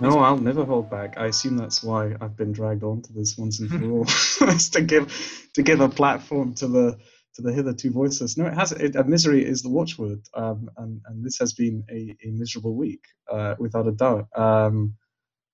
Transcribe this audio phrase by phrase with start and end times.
[0.00, 1.18] No, I'll never hold back.
[1.18, 4.04] I assume that's why I've been dragged onto this once and for all,
[4.58, 6.98] to give to give a platform to the
[7.34, 8.36] to the hitherto voiceless.
[8.36, 8.72] No, it has.
[8.72, 12.74] It, uh, misery is the watchword, um, and and this has been a, a miserable
[12.74, 14.28] week, uh, without a doubt.
[14.34, 14.94] Um,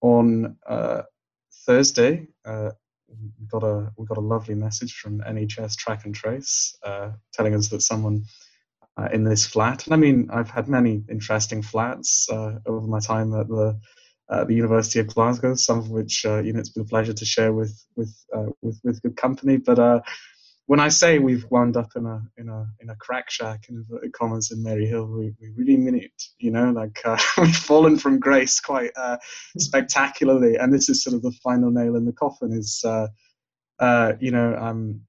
[0.01, 1.03] on uh,
[1.67, 2.71] Thursday, uh,
[3.09, 7.55] we got a we got a lovely message from NHS Track and Trace, uh, telling
[7.55, 8.25] us that someone
[8.97, 9.87] uh, in this flat.
[9.87, 13.81] And I mean, I've had many interesting flats over my time at the
[14.31, 17.13] at the University of Glasgow, some of which uh, you know it's been a pleasure
[17.13, 19.57] to share with with uh, with, with good company.
[19.57, 20.01] But uh,
[20.67, 23.77] when I say we've wound up in a in a in a crack shack in
[23.77, 26.23] inverted commas in Maryhill, we, we really mean it.
[26.39, 29.19] You know, like uh, we've fallen from grace quite uh,
[29.59, 32.53] spectacularly, and this is sort of the final nail in the coffin.
[32.53, 35.03] Is uh, you know um,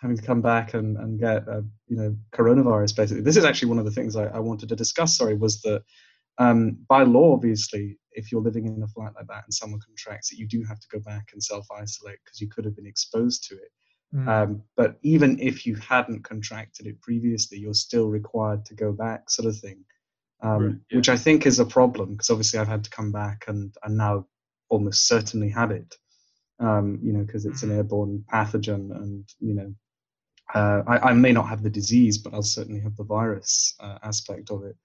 [0.00, 1.44] having to come back and and get
[1.86, 3.22] you know coronavirus basically.
[3.22, 5.18] This is actually one of the things I, I wanted to discuss.
[5.18, 5.82] Sorry, was that
[6.38, 10.32] um, by law, obviously, if you're living in a flat like that and someone contracts
[10.32, 12.86] it, you do have to go back and self isolate because you could have been
[12.86, 13.70] exposed to it.
[14.14, 14.28] Mm.
[14.28, 19.30] Um, but even if you hadn't contracted it previously, you're still required to go back,
[19.30, 19.84] sort of thing.
[20.42, 20.96] Um, right, yeah.
[20.98, 23.96] Which I think is a problem because obviously I've had to come back and, and
[23.96, 24.26] now
[24.68, 25.96] almost certainly have it.
[26.60, 27.70] Um, you know, because it's mm.
[27.70, 29.74] an airborne pathogen, and you know,
[30.54, 33.98] uh, I, I, may not have the disease, but I'll certainly have the virus uh,
[34.04, 34.76] aspect of it.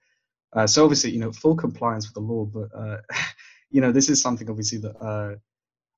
[0.52, 2.98] Uh, so obviously, you know, full compliance with the law, but uh,
[3.70, 5.34] you know, this is something obviously that, uh,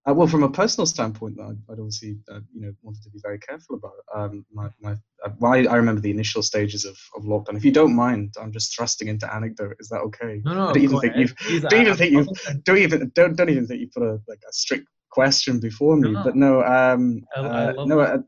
[0.09, 3.21] uh well, from a personal standpoint, I'd, I'd obviously, uh, you know, wanted to be
[3.23, 3.93] very careful about.
[4.15, 4.93] Um, my, my,
[5.25, 7.57] uh, well, I, I, remember the initial stages of, of lockdown.
[7.57, 9.77] If you don't mind, I'm just thrusting into anecdote.
[9.79, 10.43] Is that okay?
[10.45, 10.69] No, no.
[10.69, 11.35] I don't even think you've.
[11.69, 12.65] Don't even think you've.
[12.65, 16.11] Don't even don't don't even think you put a like a strict question before me.
[16.11, 18.25] No, But no, um, I, I no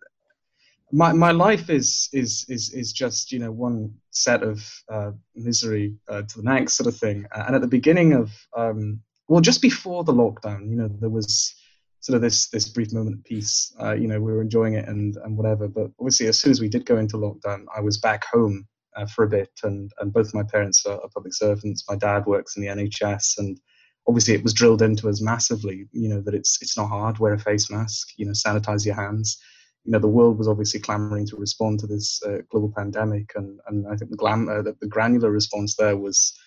[0.94, 5.96] my my life is is is is just you know one set of uh, misery
[6.08, 7.26] uh, to the next sort of thing.
[7.32, 11.52] And at the beginning of um, well, just before the lockdown, you know, there was
[11.98, 13.74] sort of this this brief moment of peace.
[13.82, 15.66] Uh, you know, we were enjoying it and and whatever.
[15.66, 19.06] But obviously, as soon as we did go into lockdown, I was back home uh,
[19.06, 21.84] for a bit, and and both my parents are, are public servants.
[21.88, 23.58] My dad works in the NHS, and
[24.06, 25.88] obviously it was drilled into us massively.
[25.90, 27.18] You know that it's it's not hard.
[27.18, 28.10] Wear a face mask.
[28.16, 29.40] You know, sanitize your hands
[29.84, 33.60] you know the world was obviously clamoring to respond to this uh, global pandemic, and
[33.66, 36.38] and I think the, glam, uh, the, the granular response there was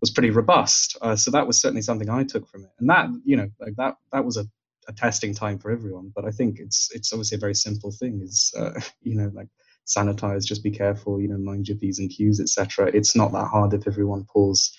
[0.00, 0.96] was pretty robust.
[1.02, 3.74] Uh, so that was certainly something I took from it, and that you know like
[3.76, 4.46] that that was a,
[4.88, 6.12] a testing time for everyone.
[6.14, 8.20] But I think it's it's obviously a very simple thing.
[8.22, 9.48] Is uh, you know like
[9.86, 12.90] sanitize, just be careful, you know, mind your p's and q's, etc.
[12.94, 14.74] It's not that hard if everyone pulls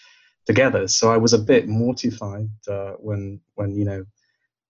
[0.46, 0.88] together.
[0.88, 4.06] So I was a bit mortified uh, when when you know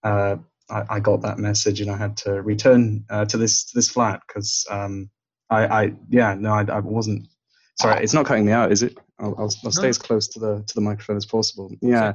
[0.04, 0.38] uh,
[0.70, 3.90] I, I, got that message and I had to return uh, to this to this
[3.90, 5.10] flat because um,
[5.50, 7.28] I, I yeah no I, I wasn't
[7.80, 8.98] sorry it's not cutting me out is it?
[9.20, 9.90] I'll, I'll, I'll stay no.
[9.90, 11.72] as close to the to the microphone as possible.
[11.82, 12.14] Yeah.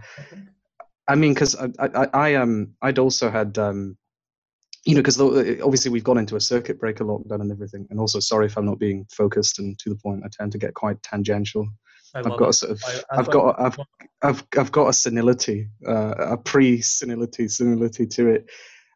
[1.09, 3.97] I mean because I, I, I um I'd also had um
[4.85, 8.21] you know because obviously we've gone into a circuit breaker lockdown and everything and also
[8.21, 11.03] sorry if I'm not being focused and to the point I tend to get quite
[11.03, 11.69] tangential
[12.15, 12.49] I have got it.
[12.49, 13.79] a sort of, I, have got, I've,
[14.23, 18.51] I've, I've got a senility, uh, a pre-senility, senility to it.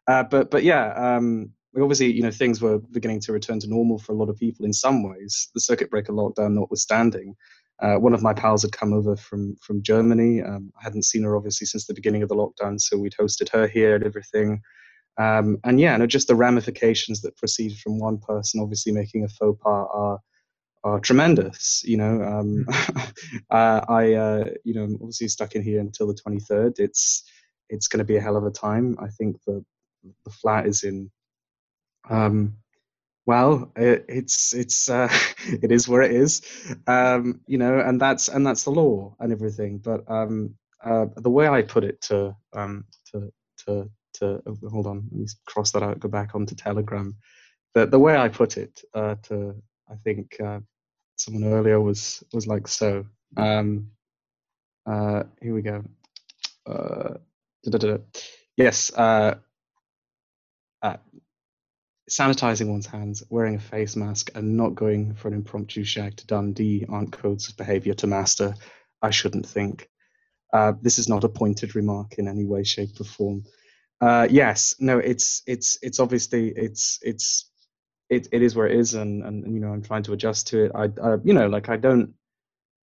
[0.07, 3.99] Uh, but, but yeah, um, obviously, you know, things were beginning to return to normal
[3.99, 5.49] for a lot of people in some ways.
[5.53, 7.35] The circuit breaker lockdown notwithstanding.
[7.81, 10.41] Uh, one of my pals had come over from from Germany.
[10.41, 13.49] Um, I hadn't seen her obviously since the beginning of the lockdown, so we'd hosted
[13.49, 14.61] her here and everything.
[15.17, 19.29] Um, and yeah, no, just the ramifications that proceed from one person obviously making a
[19.29, 20.19] faux pas are
[20.85, 21.83] are tremendous.
[21.83, 22.65] You know, um,
[23.49, 26.79] uh, I uh, you know I'm obviously stuck in here until the 23rd.
[26.79, 27.23] It's
[27.69, 28.95] it's going to be a hell of a time.
[28.99, 29.65] I think the
[30.23, 31.11] the flat is in.
[32.09, 32.57] Um,
[33.25, 35.09] well, it, it's it's uh,
[35.47, 36.43] it is where it is,
[36.85, 39.79] um, you know, and that's and that's the law and everything.
[39.79, 43.33] But um, uh, the way I put it to um, to
[43.65, 45.99] to to oh, hold on, let me cross that out.
[45.99, 47.15] Go back onto Telegram.
[47.73, 49.55] The the way I put it uh, to
[49.89, 50.59] I think uh,
[51.15, 53.05] someone earlier was was like so.
[53.37, 53.91] Um,
[54.85, 55.83] uh, here we go.
[56.65, 57.15] Uh,
[58.55, 58.93] yes.
[58.93, 59.35] Uh,
[60.81, 60.97] uh,
[62.09, 66.27] sanitizing one's hands, wearing a face mask, and not going for an impromptu shag to
[66.27, 68.53] Dundee aren't codes of behavior to master.
[69.01, 69.89] I shouldn't think.
[70.53, 73.43] Uh, this is not a pointed remark in any way, shape, or form.
[73.99, 77.49] Uh, yes, no, it's it's it's obviously it's it's
[78.09, 80.65] it, it is where it is and, and you know i'm trying to adjust to
[80.65, 80.71] it.
[80.75, 82.13] I, I you know like i don't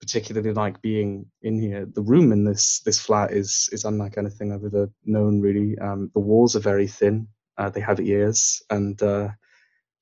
[0.02, 1.86] particularly like being in here.
[1.86, 5.78] The room in this this flat is is unlike anything i've ever known really.
[5.78, 7.28] Um, the walls are very thin.
[7.56, 8.62] Uh, they have ears.
[8.68, 9.28] And uh,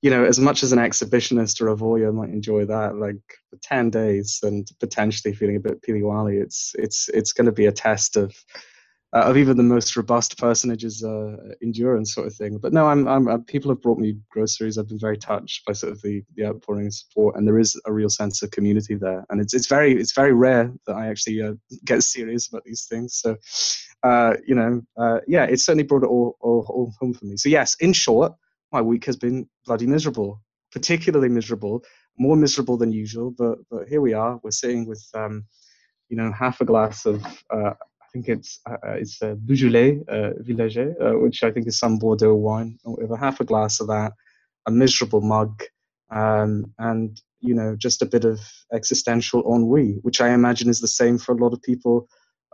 [0.01, 3.21] you know as much as an exhibitionist or a voyeur might enjoy that like
[3.51, 7.67] for 10 days and potentially feeling a bit piliwali it's it's it's going to be
[7.67, 8.33] a test of
[9.13, 12.57] uh, of even the most robust personage's uh, endurance sort of thing.
[12.57, 14.77] But no, I'm, I'm, uh, people have brought me groceries.
[14.77, 17.79] I've been very touched by sort of the, the outpouring of support, and there is
[17.85, 19.25] a real sense of community there.
[19.29, 21.53] And it's it's very it's very rare that I actually uh,
[21.85, 23.15] get serious about these things.
[23.15, 23.35] So,
[24.03, 27.35] uh, you know, uh, yeah, it's certainly brought it all, all, all home for me.
[27.35, 28.33] So yes, in short,
[28.71, 30.41] my week has been bloody miserable,
[30.71, 31.83] particularly miserable,
[32.17, 33.31] more miserable than usual.
[33.37, 34.39] But but here we are.
[34.41, 35.43] We're sitting with um,
[36.07, 37.73] you know, half a glass of I
[38.11, 41.97] think it's uh, uh it's a Beaujolais uh, Villages, uh, which I think is some
[41.97, 43.17] Bordeaux wine, or whatever.
[43.17, 44.13] Half a glass of that,
[44.65, 45.63] a miserable mug,
[46.09, 48.39] um, and you know just a bit of
[48.73, 52.07] existential ennui, which I imagine is the same for a lot of people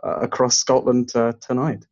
[0.04, 1.84] uh, across Scotland uh, tonight.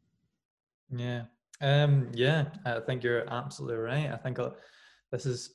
[0.91, 1.23] Yeah,
[1.61, 4.11] um, yeah, I think you're absolutely right.
[4.13, 4.39] I think
[5.11, 5.51] this has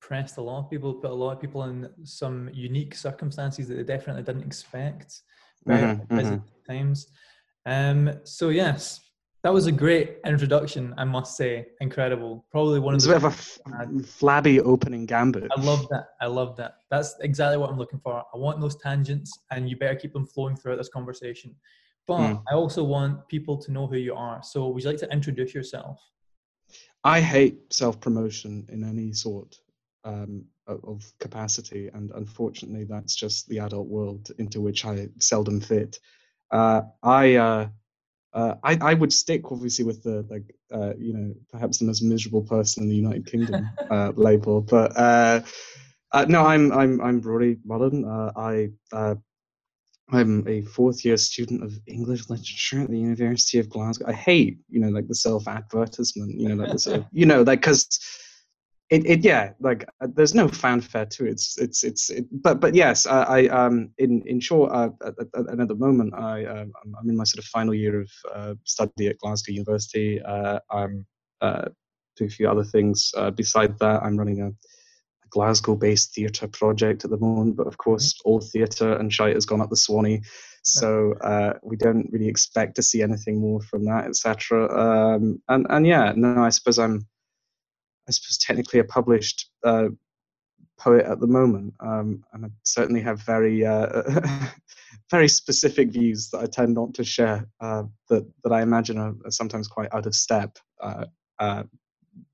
[0.00, 3.76] pressed a lot of people, put a lot of people in some unique circumstances that
[3.76, 5.22] they definitely didn't expect.
[5.68, 6.36] Mm-hmm, mm-hmm.
[6.68, 7.08] times.
[7.66, 9.00] Um, so yes,
[9.42, 11.66] that was a great introduction, I must say.
[11.80, 12.44] Incredible.
[12.50, 13.12] Probably one of the.
[13.12, 15.50] It's a bit of a flabby opening gambit.
[15.56, 16.10] I love that.
[16.20, 16.76] I love that.
[16.90, 18.22] That's exactly what I'm looking for.
[18.32, 21.56] I want those tangents, and you better keep them flowing throughout this conversation.
[22.06, 22.42] But mm.
[22.50, 24.40] I also want people to know who you are.
[24.44, 26.00] So, would you like to introduce yourself?
[27.02, 29.58] I hate self promotion in any sort
[30.04, 35.98] um, of capacity, and unfortunately, that's just the adult world into which I seldom fit.
[36.52, 37.68] Uh, I, uh,
[38.34, 42.02] uh, I I would stick obviously with the like uh, you know perhaps the most
[42.02, 45.40] miserable person in the United Kingdom uh, label, but uh,
[46.28, 48.04] no, I'm I'm I'm Rory Mullen.
[48.36, 48.70] I
[50.12, 54.06] I'm a fourth year student of English literature at the University of Glasgow.
[54.08, 57.24] I hate, you know, like the self advertisement, you know, like the sort of, you
[57.24, 57.98] know, like because
[58.92, 61.30] it, it yeah like uh, there's no fanfare to it.
[61.30, 65.14] It's it's it's it, but but yes I, I um in in short uh, at,
[65.34, 68.54] at, at the moment I um, I'm in my sort of final year of uh,
[68.64, 70.20] study at Glasgow University.
[70.20, 71.06] Uh, I'm
[71.40, 71.68] uh,
[72.16, 74.02] do a few other things uh, beside that.
[74.02, 78.28] I'm running a, a Glasgow based theatre project at the moment but of course mm-hmm.
[78.28, 80.20] all theatre and shite has gone up the Swanee.
[80.64, 85.66] So uh, we don't really expect to see anything more from that etc um, and
[85.70, 87.06] and yeah no I suppose I'm
[88.08, 89.88] I suppose, technically a published uh,
[90.78, 94.02] poet at the moment, um, and I certainly have very, uh,
[95.10, 97.46] very specific views that I tend not to share.
[97.60, 100.58] Uh, that that I imagine are, are, sometimes quite out of step.
[100.80, 101.06] Uh,
[101.38, 101.62] uh,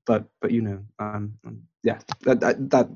[0.05, 1.33] but but you know, um,
[1.83, 2.89] yeah, that, that, that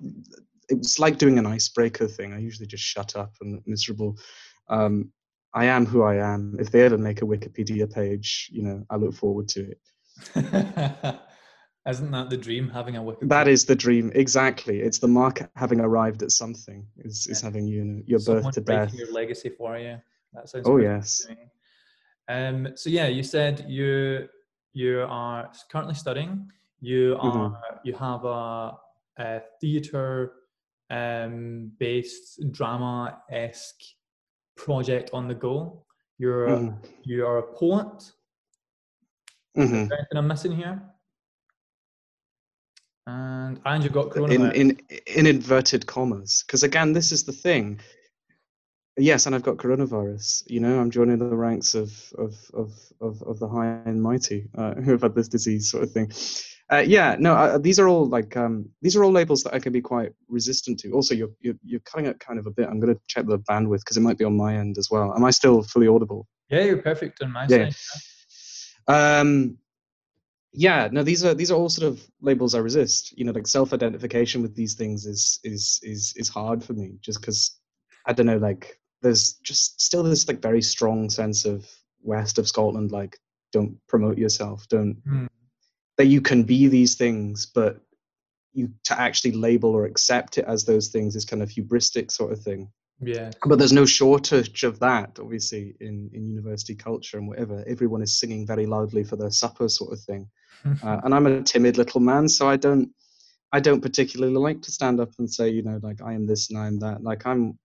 [0.70, 2.34] it's like doing an icebreaker thing.
[2.34, 4.18] I usually just shut up and miserable.
[4.70, 5.12] Um,
[5.54, 6.56] I am who I am.
[6.60, 11.20] If they ever make a Wikipedia page, you know, I look forward to it.
[11.88, 12.70] Isn't that the dream?
[12.70, 13.30] Having a Wikipedia.
[13.30, 14.12] That is the dream.
[14.16, 14.80] Exactly.
[14.80, 16.86] It's the mark having arrived at something.
[16.98, 18.94] Is is having you know, your Someone birth to death.
[18.94, 19.98] Your legacy for you.
[20.34, 20.66] That sounds.
[20.68, 21.28] Oh yes.
[22.30, 22.70] Um.
[22.76, 24.30] So yeah, you said you
[24.72, 26.50] you are currently studying.
[26.80, 27.28] You mm-hmm.
[27.28, 27.78] are mm-hmm.
[27.84, 28.78] you have a,
[29.18, 30.34] a theater
[30.90, 33.84] um based drama esque
[34.56, 35.84] project on the go.
[36.18, 36.78] You're mm-hmm.
[37.04, 38.12] you are a poet.
[39.58, 39.76] Mm-hmm.
[39.76, 40.82] anything I'm missing here?
[43.06, 44.54] And and you've got coronavirus.
[44.54, 46.44] In, in, in inverted commas.
[46.46, 47.80] Because again, this is the thing.
[48.96, 50.44] Yes, and I've got coronavirus.
[50.48, 54.50] You know, I'm joining the ranks of of of of, of the high and mighty
[54.56, 56.12] uh, who have had this disease, sort of thing.
[56.72, 59.60] Uh, yeah, no, uh, these are all like um, these are all labels that I
[59.60, 60.92] can be quite resistant to.
[60.92, 62.70] Also, you're you're, you're cutting it kind of a bit.
[62.70, 65.14] I'm going to check the bandwidth because it might be on my end as well.
[65.14, 66.28] Am I still fully audible?
[66.50, 67.70] Yeah, you're perfect on my yeah.
[67.70, 67.76] side.
[68.88, 69.20] Yeah.
[69.20, 69.58] Um,
[70.54, 73.18] yeah no these are these are all sort of labels i resist.
[73.18, 77.22] You know like self-identification with these things is is is is hard for me just
[77.22, 77.60] because
[78.06, 81.68] i don't know like there's just still this like very strong sense of
[82.02, 83.18] west of scotland like
[83.52, 85.28] don't promote yourself don't mm.
[85.98, 87.82] that you can be these things but
[88.54, 92.32] you to actually label or accept it as those things is kind of hubristic sort
[92.32, 92.72] of thing.
[93.02, 93.32] Yeah.
[93.46, 97.64] But there's no shortage of that obviously in in university culture and whatever.
[97.68, 100.30] Everyone is singing very loudly for their supper sort of thing
[100.84, 102.90] uh, and i'm a timid little man so i don't
[103.52, 106.50] i don't particularly like to stand up and say you know like i am this
[106.50, 107.58] and i am that like i'm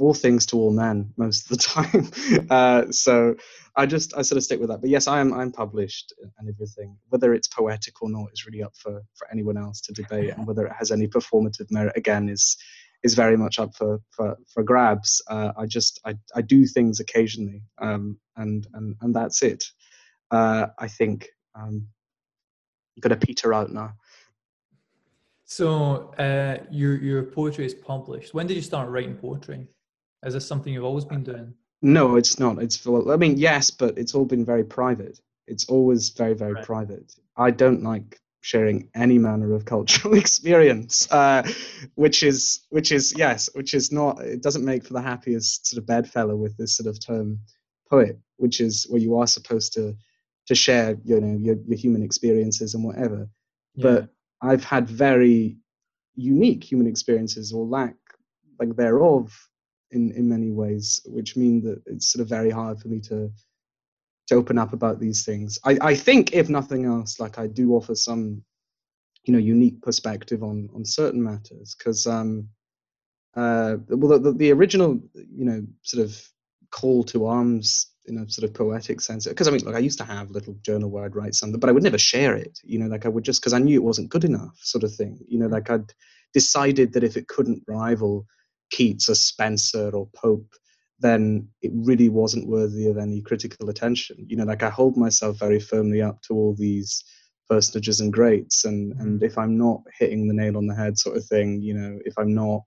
[0.00, 3.34] all things to all men most of the time uh, so
[3.76, 6.48] i just i sort of stick with that but yes i am i'm published and
[6.48, 10.32] everything whether it's poetic or not is really up for for anyone else to debate
[10.36, 12.56] and whether it has any performative merit again is
[13.02, 15.22] is very much up for for, for grabs.
[15.28, 19.64] Uh, I just I, I do things occasionally, um, and and and that's it.
[20.30, 21.88] Uh, I think um,
[22.96, 23.94] I'm gonna peter out now.
[25.44, 28.32] So uh, your your poetry is published.
[28.34, 29.66] When did you start writing poetry?
[30.24, 31.54] Is this something you've always been doing?
[31.82, 32.62] No, it's not.
[32.62, 35.20] It's I mean, yes, but it's all been very private.
[35.48, 36.64] It's always very, very right.
[36.64, 37.14] private.
[37.36, 41.42] I don't like sharing any manner of cultural experience, uh,
[41.96, 44.20] which is which is yes, which is not.
[44.20, 47.40] It doesn't make for the happiest sort of bedfellow with this sort of term
[47.90, 49.96] poet, which is where you are supposed to
[50.46, 53.28] to share, you know, your, your human experiences and whatever.
[53.74, 53.82] Yeah.
[53.82, 54.08] But
[54.42, 55.56] I've had very
[56.14, 57.94] unique human experiences or lack
[58.58, 59.32] like thereof
[59.90, 63.30] in in many ways, which mean that it's sort of very hard for me to
[64.28, 65.58] to open up about these things.
[65.64, 68.42] I, I think, if nothing else, like I do offer some,
[69.24, 72.48] you know, unique perspective on on certain matters because um,
[73.36, 76.20] uh, well, the, the original, you know, sort of
[76.70, 79.98] call to arms in a sort of poetic sense because i mean like i used
[79.98, 82.58] to have a little journal where i'd write something but i would never share it
[82.64, 84.94] you know like i would just because i knew it wasn't good enough sort of
[84.94, 85.92] thing you know like i'd
[86.32, 88.26] decided that if it couldn't rival
[88.70, 90.50] keats or Spenser or pope
[90.98, 95.38] then it really wasn't worthy of any critical attention you know like i hold myself
[95.38, 97.04] very firmly up to all these
[97.48, 99.24] personages and greats and and mm.
[99.24, 102.14] if i'm not hitting the nail on the head sort of thing you know if
[102.18, 102.62] i'm not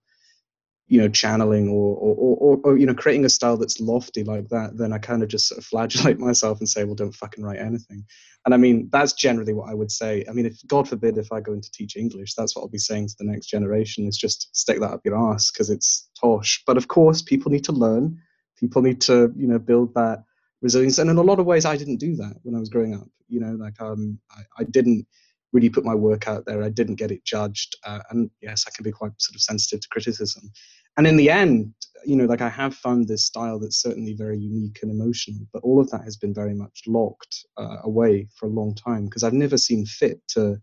[0.87, 4.47] you know channeling or or, or or, you know creating a style that's lofty like
[4.49, 7.43] that then i kind of just sort of flagellate myself and say well don't fucking
[7.43, 8.05] write anything.
[8.45, 10.23] And i mean that's generally what i would say.
[10.29, 12.77] I mean if god forbid if i go into teach english that's what i'll be
[12.77, 16.61] saying to the next generation is just stick that up your ass because it's tosh.
[16.67, 18.19] But of course people need to learn.
[18.59, 20.23] People need to you know build that
[20.61, 20.99] resilience.
[20.99, 23.07] And in a lot of ways i didn't do that when i was growing up.
[23.27, 25.07] You know like um i, I didn't
[25.55, 26.61] really put my work out there.
[26.61, 29.81] I didn't get it judged, uh, and yes, I can be quite sort of sensitive
[29.81, 30.51] to criticism.
[30.97, 31.73] And in the end,
[32.05, 35.63] you know, like I have found this style that's certainly very unique and emotional, but
[35.63, 39.23] all of that has been very much locked uh, away for a long time because
[39.23, 40.57] I've never seen fit to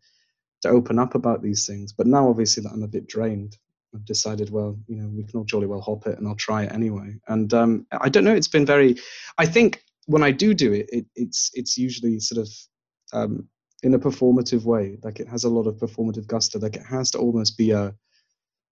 [0.62, 1.92] to open up about these things.
[1.92, 3.56] But now, obviously, that I'm a bit drained,
[3.94, 6.64] I've decided, well, you know, we can all jolly well hop it, and I'll try
[6.64, 7.18] it anyway.
[7.28, 8.96] And um, I don't know, it's been very.
[9.38, 12.48] I think when I do do it, it it's it's usually sort of
[13.12, 13.48] um,
[13.82, 14.98] in a performative way.
[15.02, 16.58] Like it has a lot of performative gusto.
[16.58, 17.94] Like it has to almost be a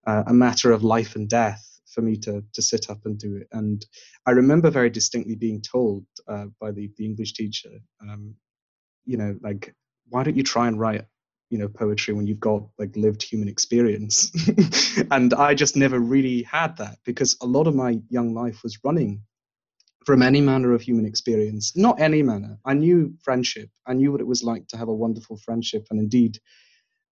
[0.06, 1.62] a matter of life and death
[1.92, 3.48] for me to to sit up and do it.
[3.52, 3.84] And
[4.26, 8.34] I remember very distinctly being told uh, by the the English teacher, um,
[9.04, 9.74] you know, like
[10.08, 11.04] why don't you try and write
[11.50, 14.30] you know poetry when you've got like lived human experience
[15.10, 18.78] and i just never really had that because a lot of my young life was
[18.84, 19.20] running
[20.10, 21.76] from any manner of human experience.
[21.76, 22.58] Not any manner.
[22.64, 23.70] I knew friendship.
[23.86, 25.86] I knew what it was like to have a wonderful friendship.
[25.88, 26.36] And indeed,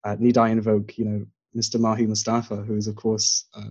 [0.02, 1.24] uh, need I invoke, you know,
[1.56, 1.78] Mr.
[1.78, 3.70] Mahi Mustafa, who is, of course, uh,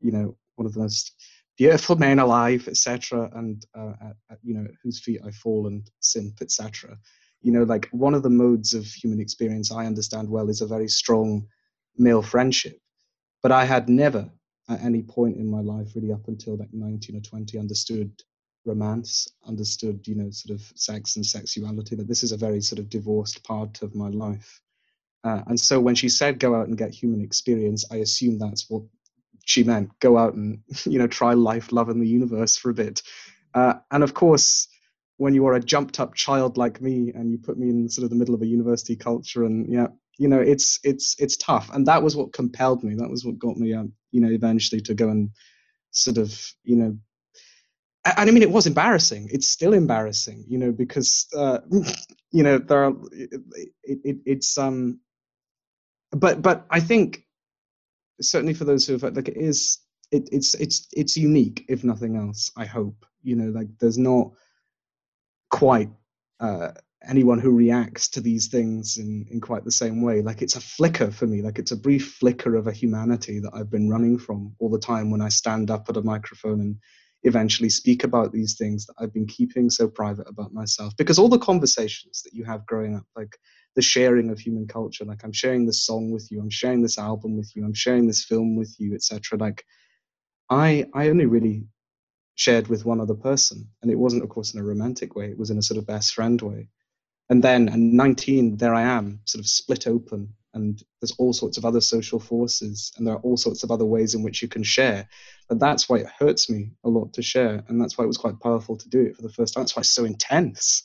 [0.00, 1.14] you know, one of the most
[1.56, 5.88] beautiful men alive, etc., and uh, at, at, you know, whose feet I fall and
[6.00, 6.98] simp, etc.
[7.42, 10.66] You know, like one of the modes of human experience I understand well is a
[10.66, 11.46] very strong
[11.96, 12.80] male friendship.
[13.40, 14.28] But I had never,
[14.68, 18.10] at any point in my life, really up until like 19 or 20, understood
[18.64, 22.78] romance, understood, you know, sort of sex and sexuality, that this is a very sort
[22.78, 24.60] of divorced part of my life.
[25.22, 28.68] Uh, and so when she said go out and get human experience, I assume that's
[28.68, 28.82] what
[29.44, 29.90] she meant.
[30.00, 33.02] Go out and, you know, try life, love, and the universe for a bit.
[33.54, 34.68] Uh, and of course,
[35.16, 38.04] when you are a jumped up child like me and you put me in sort
[38.04, 39.86] of the middle of a university culture and yeah,
[40.18, 41.70] you know, it's it's it's tough.
[41.72, 42.94] And that was what compelled me.
[42.96, 45.30] That was what got me, um, you know, eventually to go and
[45.90, 46.98] sort of, you know,
[48.04, 49.28] and I mean, it was embarrassing.
[49.32, 51.60] It's still embarrassing, you know, because uh,
[52.30, 52.94] you know there are.
[53.12, 53.40] It,
[53.82, 55.00] it, it's um,
[56.10, 57.24] but but I think
[58.20, 59.78] certainly for those who have like it is
[60.10, 62.50] it, it's it's it's unique if nothing else.
[62.56, 64.32] I hope you know like there's not
[65.50, 65.90] quite
[66.40, 66.72] uh,
[67.08, 70.20] anyone who reacts to these things in in quite the same way.
[70.20, 71.40] Like it's a flicker for me.
[71.40, 74.78] Like it's a brief flicker of a humanity that I've been running from all the
[74.78, 76.76] time when I stand up at a microphone and
[77.24, 80.96] eventually speak about these things that I've been keeping so private about myself.
[80.96, 83.36] Because all the conversations that you have growing up, like
[83.74, 86.98] the sharing of human culture, like I'm sharing this song with you, I'm sharing this
[86.98, 89.38] album with you, I'm sharing this film with you, etc.
[89.38, 89.64] Like
[90.50, 91.64] I I only really
[92.36, 93.68] shared with one other person.
[93.82, 95.86] And it wasn't, of course, in a romantic way, it was in a sort of
[95.86, 96.68] best friend way.
[97.30, 101.58] And then at 19, there I am, sort of split open and there's all sorts
[101.58, 104.48] of other social forces and there are all sorts of other ways in which you
[104.48, 105.08] can share.
[105.48, 108.16] But that's why it hurts me a lot to share and that's why it was
[108.16, 109.62] quite powerful to do it for the first time.
[109.62, 110.84] That's why it's so intense.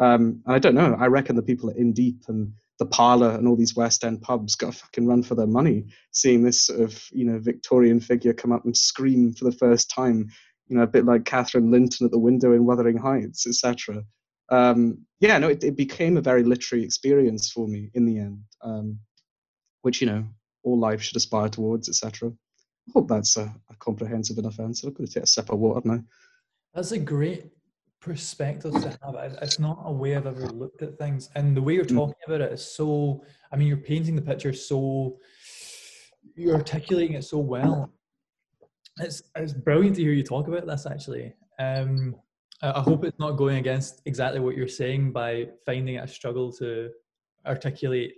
[0.00, 3.46] Um, i don't know i reckon the people at Inn Deep and the parlor and
[3.48, 6.80] all these west end pubs got a fucking run for their money seeing this sort
[6.80, 10.28] of you know victorian figure come up and scream for the first time
[10.68, 14.04] you know a bit like catherine linton at the window in wuthering heights etc
[14.50, 18.40] um, yeah, no, it, it, became a very literary experience for me in the end,
[18.62, 18.98] um,
[19.82, 20.24] which you know
[20.62, 22.30] all life should aspire towards, etc.
[22.30, 24.88] I hope that's a, a, comprehensive enough answer.
[24.88, 26.02] I'm going to take a sip of water now.
[26.74, 27.46] That's a great
[28.00, 29.38] perspective to have.
[29.42, 31.96] It's not a way I've ever looked at things, and the way you're mm.
[31.96, 33.22] talking about it is so.
[33.52, 35.18] I mean, you're painting the picture so.
[36.34, 37.92] You're articulating it so well.
[39.00, 40.86] It's it's brilliant to hear you talk about this.
[40.86, 42.14] Actually, um,
[42.60, 46.52] I hope it's not going against exactly what you're saying by finding it a struggle
[46.54, 46.90] to
[47.46, 48.14] articulate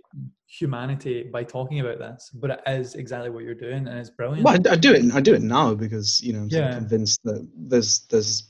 [0.47, 4.43] humanity by talking about this, but it is exactly what you're doing, and it's brilliant.
[4.43, 5.13] Well, I, I do it.
[5.13, 6.73] I do it now because you know I'm yeah.
[6.73, 8.49] convinced that there's there's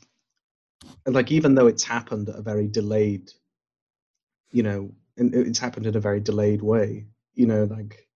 [1.06, 3.32] like even though it's happened at a very delayed,
[4.52, 7.06] you know, and it's happened in a very delayed way.
[7.34, 8.08] You know, like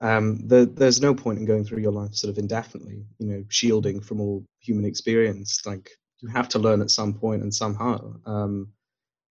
[0.00, 3.06] um, the, there's no point in going through your life sort of indefinitely.
[3.18, 5.64] You know, shielding from all human experience.
[5.64, 5.90] Like
[6.24, 8.14] you have to learn at some point and somehow.
[8.24, 8.72] Um,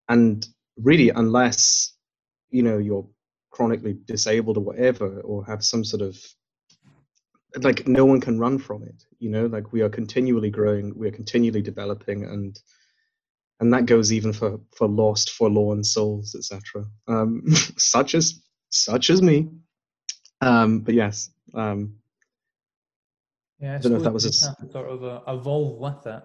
[0.08, 0.48] and
[0.78, 1.94] really, unless
[2.52, 3.08] you know you're
[3.50, 6.16] chronically disabled or whatever, or have some sort of
[7.62, 11.08] like no one can run from it you know like we are continually growing we
[11.08, 12.60] are continually developing and
[13.60, 17.44] and that goes even for for lost forlorn souls etc um
[17.78, 19.50] such as such as me
[20.42, 21.94] um but yes um
[23.60, 24.34] yeah, I don't know if that was a...
[24.34, 26.24] sort of uh, evolve with it,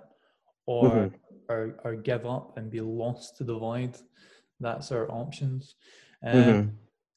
[0.69, 1.53] or, mm-hmm.
[1.53, 3.97] or or give up and be lost to the void.
[4.61, 5.77] That's our options.
[6.25, 6.69] Um, mm-hmm.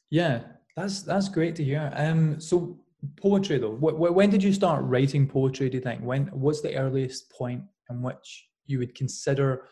[0.10, 0.42] Yeah,
[0.78, 1.92] that's that's great to hear.
[1.96, 2.80] Um, so
[3.18, 5.70] poetry though, when did you start writing poetry?
[5.70, 6.02] Do you think?
[6.02, 9.68] When what's the earliest point in which you would consider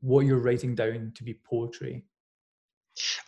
[0.00, 2.04] what you're writing down to be poetry?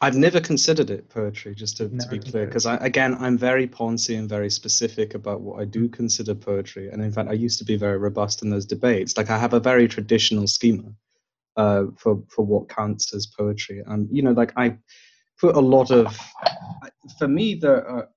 [0.00, 4.18] I've never considered it poetry, just to, to be clear, because again, I'm very poncy
[4.18, 6.88] and very specific about what I do consider poetry.
[6.90, 9.16] And in fact, I used to be very robust in those debates.
[9.16, 10.92] Like I have a very traditional schema
[11.56, 14.78] uh, for for what counts as poetry, and you know, like I
[15.40, 16.18] put a lot of.
[17.18, 18.08] For me, there are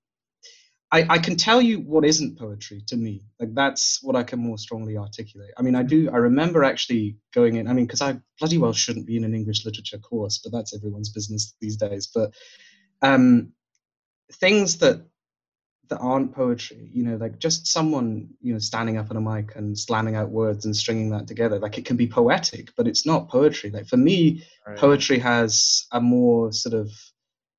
[0.94, 3.24] I, I can tell you what isn't poetry to me.
[3.40, 5.50] Like that's what I can more strongly articulate.
[5.58, 6.08] I mean, I do.
[6.08, 7.66] I remember actually going in.
[7.66, 10.72] I mean, because I bloody well shouldn't be in an English literature course, but that's
[10.72, 12.06] everyone's business these days.
[12.14, 12.32] But
[13.02, 13.54] um,
[14.34, 15.04] things that
[15.88, 19.56] that aren't poetry, you know, like just someone, you know, standing up on a mic
[19.56, 21.58] and slamming out words and stringing that together.
[21.58, 23.70] Like it can be poetic, but it's not poetry.
[23.70, 24.78] Like for me, right.
[24.78, 26.92] poetry has a more sort of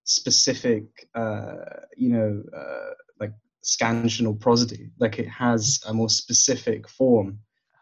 [0.05, 1.55] specific, uh,
[1.97, 2.41] you know.
[2.57, 2.93] Uh,
[3.65, 4.91] scansional prosody.
[4.99, 7.39] Like it has a more specific form.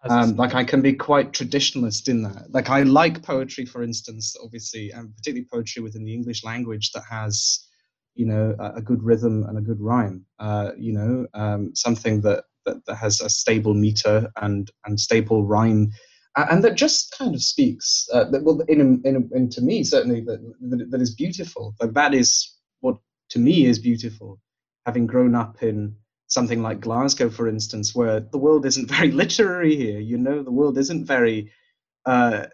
[0.09, 2.51] Um, like I can be quite traditionalist in that.
[2.51, 7.03] Like I like poetry, for instance, obviously, and particularly poetry within the English language that
[7.09, 7.65] has,
[8.13, 10.25] you know, a, a good rhythm and a good rhyme.
[10.39, 15.45] Uh, you know, um, something that, that that has a stable meter and and stable
[15.45, 15.91] rhyme,
[16.35, 18.05] and that just kind of speaks.
[18.11, 21.75] Uh, that well, in, in, in to me certainly that, that that is beautiful.
[21.79, 22.97] Like that is what
[23.29, 24.37] to me is beautiful
[24.85, 25.95] having grown up in
[26.27, 29.99] something like Glasgow, for instance, where the world isn't very literary here.
[29.99, 31.51] You know, the world isn't very
[32.05, 32.45] uh,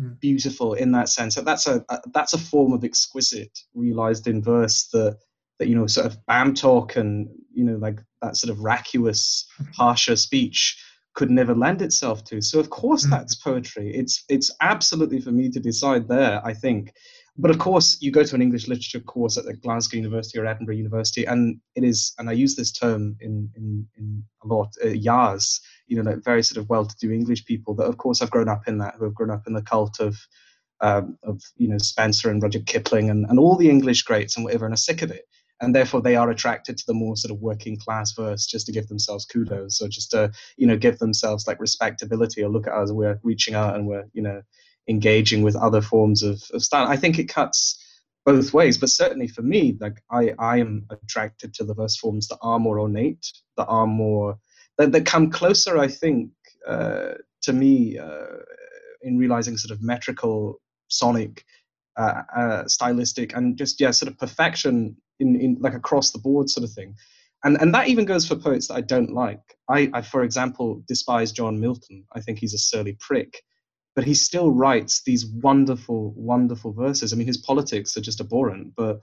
[0.00, 0.20] mm.
[0.20, 1.34] beautiful in that sense.
[1.34, 5.18] That's a, a, that's a form of exquisite realized in verse that
[5.60, 9.46] that you know sort of bam talk and you know like that sort of vacuous,
[9.76, 10.80] harsher speech
[11.14, 12.40] could never lend itself to.
[12.40, 13.10] So of course mm.
[13.10, 13.94] that's poetry.
[13.94, 16.40] It's it's absolutely for me to decide there.
[16.44, 16.92] I think
[17.36, 20.46] but of course, you go to an English literature course at the Glasgow University or
[20.46, 24.72] Edinburgh University, and it is, and I use this term in in, in a lot,
[24.84, 28.30] uh, yars, you know, like very sort of well-to-do English people that, of course, have
[28.30, 30.16] grown up in that, who have grown up in the cult of,
[30.80, 34.44] um, of you know, Spenser and Rudyard Kipling and, and all the English greats and
[34.44, 35.26] whatever, and are sick of it.
[35.60, 38.72] And therefore, they are attracted to the more sort of working class verse just to
[38.72, 42.74] give themselves kudos or just to, you know, give themselves like respectability or look at
[42.74, 44.42] us, we're reaching out and we're, you know,
[44.88, 46.86] engaging with other forms of, of style.
[46.86, 47.80] I think it cuts
[48.24, 52.28] both ways, but certainly for me, like I, I am attracted to the verse forms
[52.28, 54.38] that are more ornate, that are more
[54.78, 56.30] that, that come closer, I think,
[56.66, 58.38] uh, to me uh,
[59.02, 61.44] in realizing sort of metrical, sonic,
[61.96, 66.50] uh, uh, stylistic, and just yeah, sort of perfection in, in like across the board
[66.50, 66.94] sort of thing.
[67.44, 69.42] And, and that even goes for poets that I don't like.
[69.68, 72.04] I, I, for example, despise John Milton.
[72.14, 73.42] I think he's a surly prick
[73.94, 77.12] but he still writes these wonderful, wonderful verses.
[77.12, 79.00] I mean, his politics are just abhorrent, but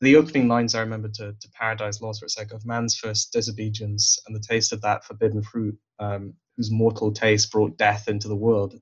[0.00, 3.32] the opening lines I remember to, to Paradise Lost, where it's like, of man's first
[3.32, 8.28] disobedience and the taste of that forbidden fruit, um, whose mortal taste brought death into
[8.28, 8.78] the world.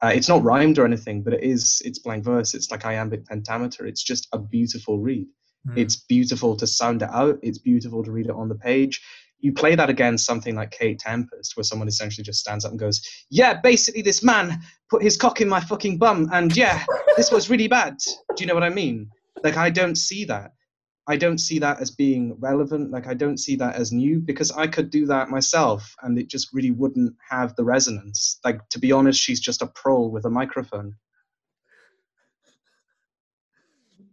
[0.00, 2.54] Uh, it's not rhymed or anything, but it is, it's blank verse.
[2.54, 3.86] It's like iambic pentameter.
[3.86, 5.28] It's just a beautiful read.
[5.68, 5.78] Mm.
[5.78, 7.38] It's beautiful to sound it out.
[7.42, 9.00] It's beautiful to read it on the page
[9.42, 12.80] you play that against something like Kate Tempest, where someone essentially just stands up and
[12.80, 16.84] goes, "Yeah, basically this man put his cock in my fucking bum, and yeah,
[17.16, 17.98] this was really bad."
[18.36, 19.10] Do you know what I mean?
[19.44, 20.52] Like I don't see that.
[21.08, 22.92] I don't see that as being relevant.
[22.92, 26.28] Like I don't see that as new because I could do that myself and it
[26.28, 28.38] just really wouldn't have the resonance.
[28.44, 30.94] Like to be honest, she's just a prole with a microphone.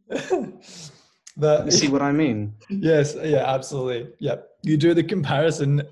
[1.40, 2.54] that, you see what I mean?
[2.70, 4.14] Yes, yeah, absolutely.
[4.20, 4.36] Yeah.
[4.64, 5.84] You do the comparison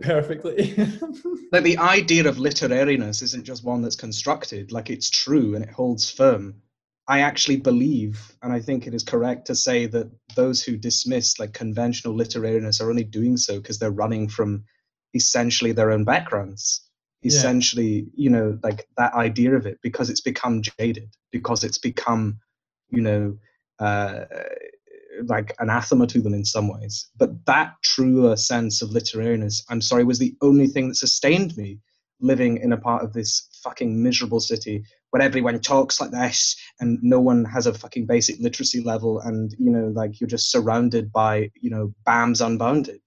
[0.00, 0.74] perfectly.
[1.52, 5.70] like the idea of literariness isn't just one that's constructed, like it's true and it
[5.70, 6.54] holds firm
[7.06, 11.38] I actually believe, and I think it is correct to say that those who dismiss
[11.38, 14.64] like conventional literariness are only doing so because they're running from
[15.12, 16.88] essentially their own backgrounds.
[17.22, 18.10] Essentially, yeah.
[18.14, 22.38] you know, like that idea of it because it's become jaded, because it's become,
[22.90, 23.36] you know,
[23.84, 24.24] uh,
[25.26, 27.10] like anathema to them in some ways.
[27.16, 31.78] But that truer sense of literariness, I'm sorry, was the only thing that sustained me
[32.20, 36.98] living in a part of this fucking miserable city where everyone talks like this and
[37.02, 41.12] no one has a fucking basic literacy level and you know like you're just surrounded
[41.12, 43.00] by you know bams unbounded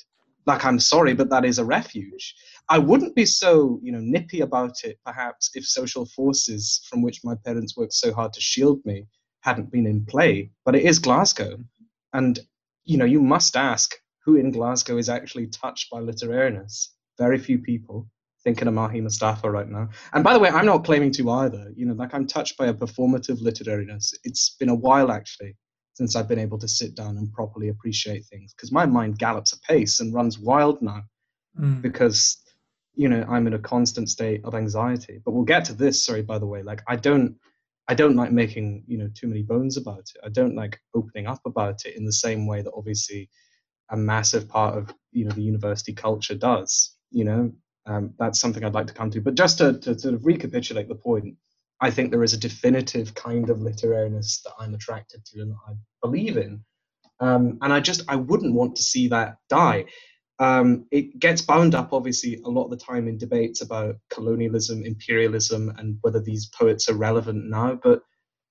[0.46, 2.36] like i'm sorry but that is a refuge
[2.70, 7.22] i wouldn't be so you know nippy about it perhaps if social forces from which
[7.24, 9.06] my parents worked so hard to shield me
[9.48, 11.54] hadn't been in play but it is glasgow
[12.14, 12.40] and
[12.92, 16.76] you know you must ask who in glasgow is actually touched by literariness
[17.18, 18.08] very few people
[18.44, 19.90] thinking of Mahi Mustafa right now.
[20.14, 21.74] And by the way, I'm not claiming to either.
[21.76, 24.14] You know, like I'm touched by a performative literariness.
[24.24, 25.58] It's been a while actually
[25.96, 29.52] since I've been able to sit down and properly appreciate things because my mind gallops
[29.52, 31.02] apace and runs wild now
[31.60, 31.82] mm.
[31.82, 32.38] because
[32.94, 35.20] you know I'm in a constant state of anxiety.
[35.26, 36.06] But we'll get to this.
[36.06, 36.62] Sorry, by the way.
[36.64, 37.36] Like I don't.
[37.88, 40.22] I don't like making you know too many bones about it.
[40.24, 43.30] I don't like opening up about it in the same way that obviously
[43.90, 46.96] a massive part of you know the university culture does.
[47.12, 47.52] You know,
[47.86, 49.22] um, that's something I'd like to come to.
[49.22, 51.36] But just to, to sort of recapitulate the point,
[51.80, 55.74] I think there is a definitive kind of literariness that I'm attracted to and I
[56.02, 56.64] believe in.
[57.20, 59.86] Um, and I just I wouldn't want to see that die.
[60.40, 64.84] Um, it gets bound up, obviously, a lot of the time in debates about colonialism,
[64.84, 67.80] imperialism, and whether these poets are relevant now.
[67.82, 68.04] But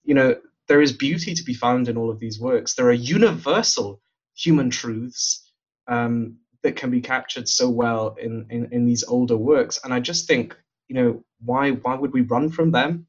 [0.05, 0.37] you know,
[0.69, 2.75] there is beauty to be found in all of these works.
[2.75, 4.01] There are universal
[4.35, 5.51] human truths
[5.89, 9.79] um, that can be captured so well in, in, in these older works.
[9.85, 10.57] And I just think,
[10.89, 13.07] you know, why why would we run from them?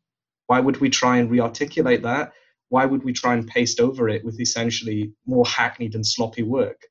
[0.48, 2.34] Why would we try and rearticulate that?
[2.70, 6.82] Why would we try and paste over it with essentially more hackneyed and sloppy work?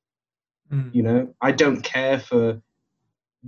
[0.71, 0.93] Mm.
[0.93, 2.61] You know, I don't care for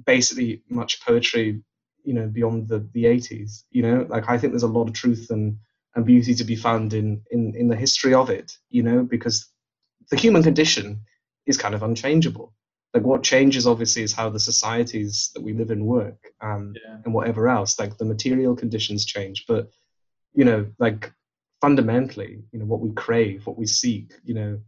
[0.06, 1.62] basically much poetry,
[2.04, 3.64] you know, beyond the, the 80s.
[3.72, 5.58] You know, like I think there's a lot of truth and,
[5.96, 9.48] and beauty to be found in, in, in the history of it, you know, because
[10.12, 11.02] the human condition
[11.46, 12.54] is kind of unchangeable
[12.94, 16.98] like what changes obviously is how the societies that we live in work um, yeah.
[17.06, 19.70] and whatever else like the material conditions change but
[20.34, 21.12] you know like
[21.62, 24.60] fundamentally you know what we crave what we seek you know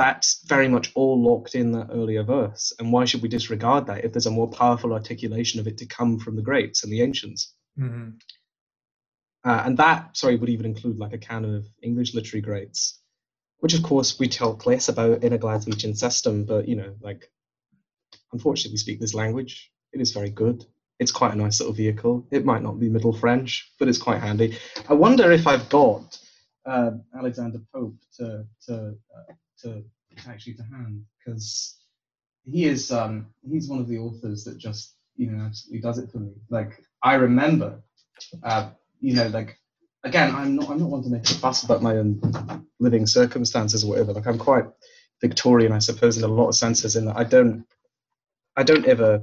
[0.00, 4.04] that's very much all locked in that earlier verse and why should we disregard that
[4.04, 7.02] if there's a more powerful articulation of it to come from the greats and the
[7.02, 8.10] ancients mm-hmm.
[9.44, 13.00] uh, and that sorry would even include like a canon of english literary greats
[13.60, 17.30] which of course we talk less about in a Glaswegian system, but you know, like,
[18.32, 19.70] unfortunately, we speak this language.
[19.92, 20.64] It is very good.
[20.98, 22.26] It's quite a nice little vehicle.
[22.30, 24.58] It might not be Middle French, but it's quite handy.
[24.88, 26.18] I wonder if I've got
[26.66, 29.32] uh, Alexander Pope to to uh,
[29.62, 29.84] to
[30.28, 31.78] actually to hand because
[32.44, 36.10] he is um, he's one of the authors that just you know absolutely does it
[36.10, 36.32] for me.
[36.48, 37.82] Like I remember,
[38.42, 38.70] uh,
[39.00, 39.58] you know, like
[40.04, 43.84] again, I'm not I'm not one to make a fuss about my own living circumstances
[43.84, 44.12] or whatever.
[44.12, 44.64] Like I'm quite
[45.20, 46.96] Victorian, I suppose, in a lot of senses.
[46.96, 47.64] In that I don't
[48.56, 49.22] I don't ever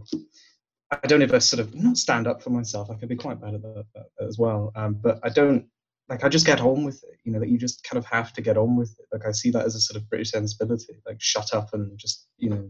[0.92, 2.90] I don't ever sort of not stand up for myself.
[2.90, 3.86] I can be quite bad at that,
[4.22, 4.72] as well.
[4.76, 5.66] Um, but I don't
[6.10, 7.20] like I just get on with it.
[7.24, 9.06] You know that you just kind of have to get on with it.
[9.12, 11.02] Like I see that as a sort of British sensibility.
[11.06, 12.70] Like shut up and just you know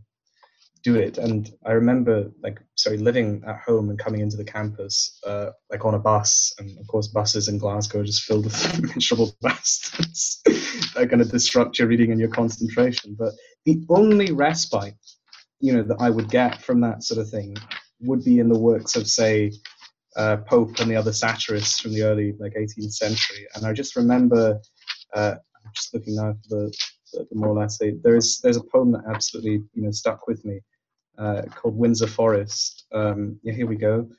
[0.83, 1.17] do it.
[1.17, 5.85] And I remember like sorry living at home and coming into the campus uh, like
[5.85, 10.41] on a bus, and of course buses in Glasgow are just filled with miserable bastards.
[10.95, 13.15] They're going to disrupt your reading and your concentration.
[13.17, 13.33] But
[13.65, 14.95] the only respite,
[15.59, 17.55] you know, that I would get from that sort of thing
[18.01, 19.51] would be in the works of say
[20.17, 23.47] uh, Pope and the other satirists from the early like 18th century.
[23.55, 24.59] And I just remember,
[25.13, 26.77] uh, I'm just looking now for the
[27.13, 30.43] the more or less there is there's a poem that absolutely you know stuck with
[30.45, 30.59] me
[31.17, 32.85] uh, called Windsor Forest.
[32.93, 34.09] Um, yeah, here we go,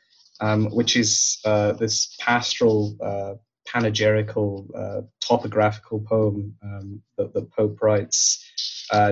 [0.40, 3.34] um, which is uh, this pastoral, uh,
[3.68, 8.44] panegyrical, uh, topographical poem um, that the Pope writes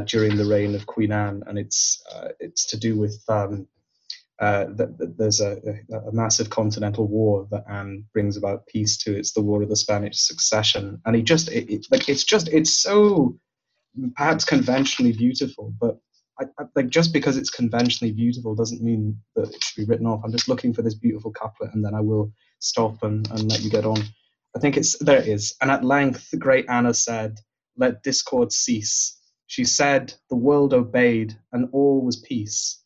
[0.07, 2.03] during the reign of Queen Anne, and it's
[2.41, 3.67] it's to do with um,
[4.39, 4.67] uh,
[5.17, 5.57] there's a,
[5.91, 9.17] a, massive continental war that Anne brings about peace to.
[9.17, 12.49] It's the War of the Spanish Succession, and he just it, it, like it's just
[12.49, 13.39] it's so
[14.15, 15.97] perhaps conventionally beautiful, but
[16.39, 20.07] I, I, like just because it's conventionally beautiful doesn't mean that it should be written
[20.07, 20.21] off.
[20.23, 23.63] I'm just looking for this beautiful couplet, and then I will stop and, and let
[23.63, 24.03] you get on.
[24.55, 25.55] I think it's there it is.
[25.63, 27.39] And at length the great Anna said,
[27.79, 32.83] "Let discord cease." She said, "The world obeyed, and all was peace."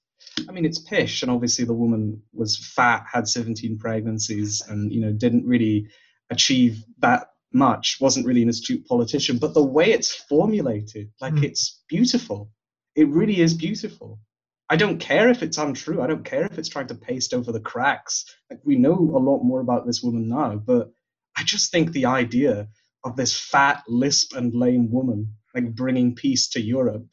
[0.49, 5.01] I mean, it's pish, and obviously the woman was fat, had 17 pregnancies, and you
[5.01, 5.89] know didn't really
[6.31, 7.99] achieve that much.
[8.01, 11.45] wasn't really an astute politician, but the way it's formulated, like mm.
[11.45, 12.51] it's beautiful.
[12.95, 14.21] It really is beautiful.
[14.69, 16.01] I don't care if it's untrue.
[16.01, 18.25] I don't care if it's trying to paste over the cracks.
[18.49, 20.93] Like we know a lot more about this woman now, but
[21.37, 22.69] I just think the idea
[23.03, 27.07] of this fat, lisp, and lame woman like bringing peace to Europe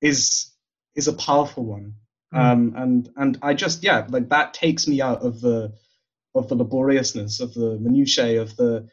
[0.00, 0.52] is
[0.94, 1.94] is a powerful one.
[2.32, 5.72] Um, and and I just yeah like that takes me out of the
[6.34, 8.88] of the laboriousness of the minutiae of the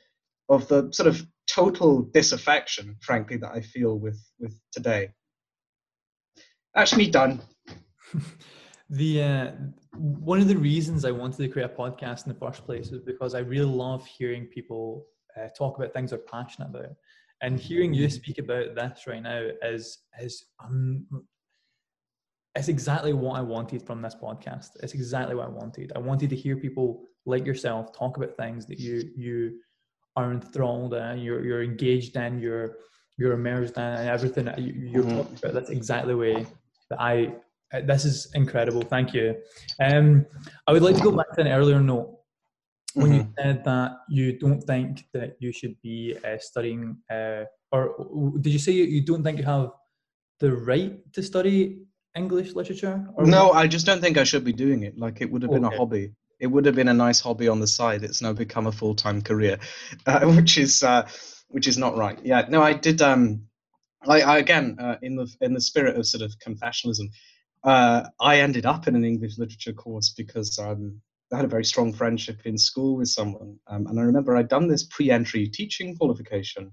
[0.50, 5.10] of the sort of total disaffection, frankly, that I feel with with today.
[6.76, 7.42] Actually, done.
[8.90, 9.52] the uh,
[9.96, 13.02] one of the reasons I wanted to create a podcast in the first place is
[13.02, 15.06] because I really love hearing people
[15.38, 16.96] uh, talk about things they're passionate about,
[17.42, 21.06] and hearing you speak about this right now is is um,
[22.56, 24.70] it's exactly what I wanted from this podcast.
[24.82, 25.92] It's exactly what I wanted.
[25.96, 29.60] I wanted to hear people like yourself talk about things that you you
[30.16, 32.78] are enthralled in, you're you're engaged in, you're
[33.18, 35.18] you're immersed in, and everything that you, you're mm-hmm.
[35.18, 35.54] talking about.
[35.54, 36.46] That's exactly the way
[36.90, 37.34] that I.
[37.84, 38.82] This is incredible.
[38.82, 39.36] Thank you.
[39.80, 40.26] Um,
[40.66, 42.18] I would like to go back to an earlier note
[42.96, 43.16] when mm-hmm.
[43.16, 48.52] you said that you don't think that you should be uh, studying, uh, or did
[48.52, 49.70] you say you don't think you have
[50.40, 51.84] the right to study
[52.16, 53.06] English literature?
[53.20, 53.58] no, what?
[53.58, 54.98] I just don't think I should be doing it.
[54.98, 55.76] Like it would have been okay.
[55.76, 56.14] a hobby.
[56.40, 58.04] It would have been a nice hobby on the side.
[58.04, 59.60] It's now become a full time career,
[60.06, 61.08] uh, which is uh,
[61.50, 62.20] which is not right.
[62.24, 63.02] Yeah, no, I did.
[63.02, 63.44] Um,
[64.08, 67.10] I, I again uh, in the in the spirit of sort of confessionalism,
[67.64, 71.66] uh, I ended up in an English literature course because um, I had a very
[71.66, 75.96] strong friendship in school with someone, um, and I remember I'd done this pre-entry teaching
[75.96, 76.72] qualification,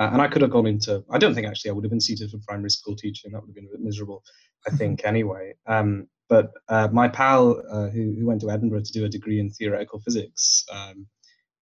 [0.00, 1.04] uh, and I could have gone into.
[1.10, 3.32] I don't think actually I would have been seated for primary school teaching.
[3.32, 4.24] That would have been a bit miserable.
[4.66, 5.54] I think anyway.
[5.66, 9.40] Um, but uh, my pal uh, who, who went to Edinburgh to do a degree
[9.40, 11.06] in theoretical physics, um,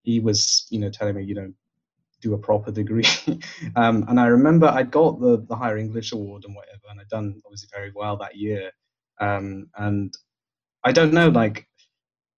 [0.02, 1.52] he was you know telling me you know
[2.20, 3.04] do a proper degree.
[3.76, 7.08] um, and I remember I'd got the the higher English award and whatever, and I'd
[7.08, 8.70] done obviously very well that year.
[9.20, 10.12] Um, and
[10.84, 11.68] I don't know, like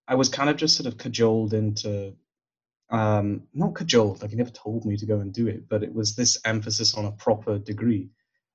[0.09, 2.15] I was kind of just sort of cajoled into
[2.91, 5.93] um, not cajoled, like he never told me to go and do it, but it
[5.93, 8.11] was this emphasis on a proper degree.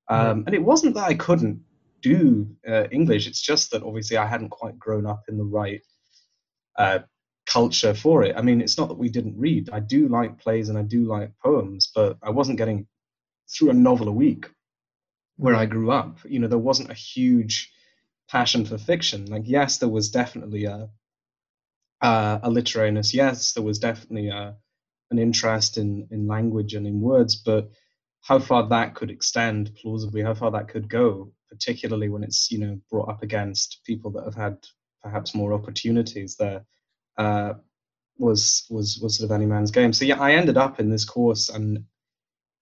[0.07, 1.61] Um, and it wasn't that I couldn't
[2.01, 3.27] do uh, English.
[3.27, 5.81] It's just that obviously I hadn't quite grown up in the right
[6.77, 6.99] uh,
[7.45, 8.35] culture for it.
[8.37, 9.69] I mean, it's not that we didn't read.
[9.71, 12.87] I do like plays and I do like poems, but I wasn't getting
[13.51, 14.47] through a novel a week
[15.37, 16.17] where I grew up.
[16.25, 17.71] You know, there wasn't a huge
[18.29, 19.25] passion for fiction.
[19.25, 20.89] Like, yes, there was definitely a
[22.01, 23.13] uh, a literariness.
[23.13, 24.55] Yes, there was definitely a,
[25.11, 27.69] an interest in in language and in words, but
[28.21, 32.59] how far that could extend plausibly, how far that could go, particularly when it's you
[32.59, 34.57] know brought up against people that have had
[35.01, 36.65] perhaps more opportunities there,
[37.17, 37.53] uh,
[38.17, 39.93] was was was sort of any man's game.
[39.93, 41.85] So yeah, I ended up in this course, and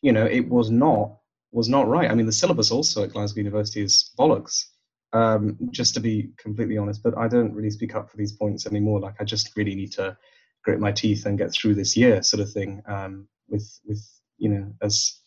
[0.01, 1.17] you know it was not
[1.51, 2.09] was not right.
[2.09, 4.65] I mean, the syllabus also at Glasgow University is bollocks.
[5.13, 8.67] Um, just to be completely honest, but I don't really speak up for these points
[8.67, 8.99] anymore.
[8.99, 10.17] Like I just really need to
[10.63, 12.83] grit my teeth and get through this year, sort of thing.
[12.87, 14.05] Um, with with
[14.37, 15.19] you know as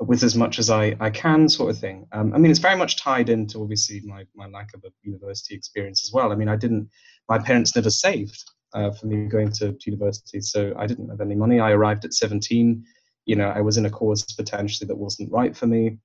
[0.00, 2.06] with as much as I, I can, sort of thing.
[2.12, 5.54] Um, I mean, it's very much tied into obviously my, my lack of a university
[5.54, 6.32] experience as well.
[6.32, 6.88] I mean, I didn't,
[7.28, 11.34] my parents never saved uh, for me going to, university, so I didn't have any
[11.34, 11.60] money.
[11.60, 12.84] I arrived at 17.
[13.24, 15.98] You know, I was in a course potentially that wasn't right for me.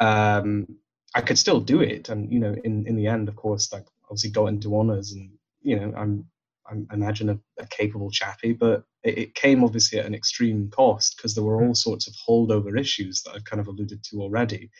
[0.00, 0.66] Um,
[1.14, 3.84] I could still do it, and you know, in in the end, of course, like
[4.04, 5.30] obviously got into honors, and
[5.62, 6.26] you know, I'm
[6.72, 11.16] I imagine a, a capable chappie, but it, it, came obviously at an extreme cost
[11.16, 11.76] because there were all mm.
[11.76, 14.70] sorts of holdover issues that I've kind of alluded to already,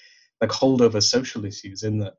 [0.41, 1.83] like holdover social issues.
[1.83, 2.15] In that,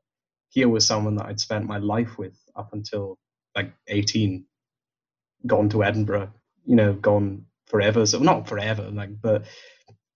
[0.48, 3.18] here was someone that I'd spent my life with up until
[3.56, 4.44] like 18,
[5.46, 6.32] gone to Edinburgh,
[6.64, 8.06] you know, gone forever.
[8.06, 9.44] So not forever, like, but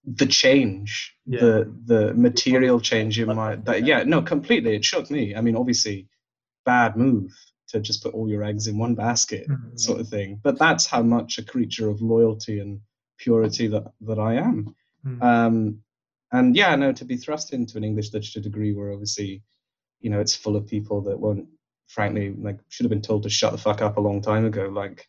[0.05, 1.40] the change, yeah.
[1.40, 4.77] the the material change in my that yeah, no, completely.
[4.77, 5.35] It shook me.
[5.35, 6.09] I mean, obviously,
[6.64, 7.33] bad move
[7.68, 9.76] to just put all your eggs in one basket mm-hmm.
[9.76, 12.81] sort of thing but that's how much a creature of loyalty and
[13.18, 14.74] purity that that i am
[15.07, 15.22] mm-hmm.
[15.22, 15.78] um,
[16.33, 19.42] and yeah no to be thrust into an english literature degree where obviously
[20.00, 21.46] you know it's full of people that won't
[21.88, 24.68] frankly like should have been told to shut the fuck up a long time ago.
[24.68, 25.09] Like,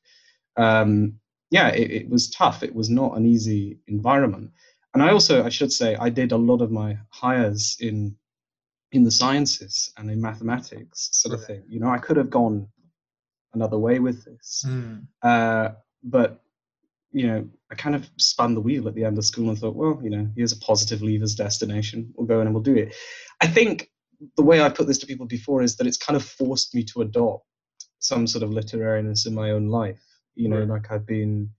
[0.58, 1.19] um,
[1.52, 2.63] yeah, it, it was tough.
[2.63, 4.52] It was not an easy environment.
[4.93, 8.15] And I also, I should say, I did a lot of my hires in
[8.91, 11.63] in the sciences and in mathematics, sort of thing.
[11.67, 12.67] You know, I could have gone
[13.54, 15.06] another way with this, mm.
[15.21, 15.69] uh,
[16.04, 16.41] but
[17.12, 19.75] you know, I kind of spun the wheel at the end of school and thought,
[19.75, 22.13] well, you know, here's a positive leavers destination.
[22.15, 22.95] We'll go in and we'll do it.
[23.41, 23.89] I think
[24.38, 26.84] the way I put this to people before is that it's kind of forced me
[26.86, 27.45] to adopt
[27.99, 30.04] some sort of literariness in my own life.
[30.36, 30.67] You know, right.
[30.67, 31.49] like I've been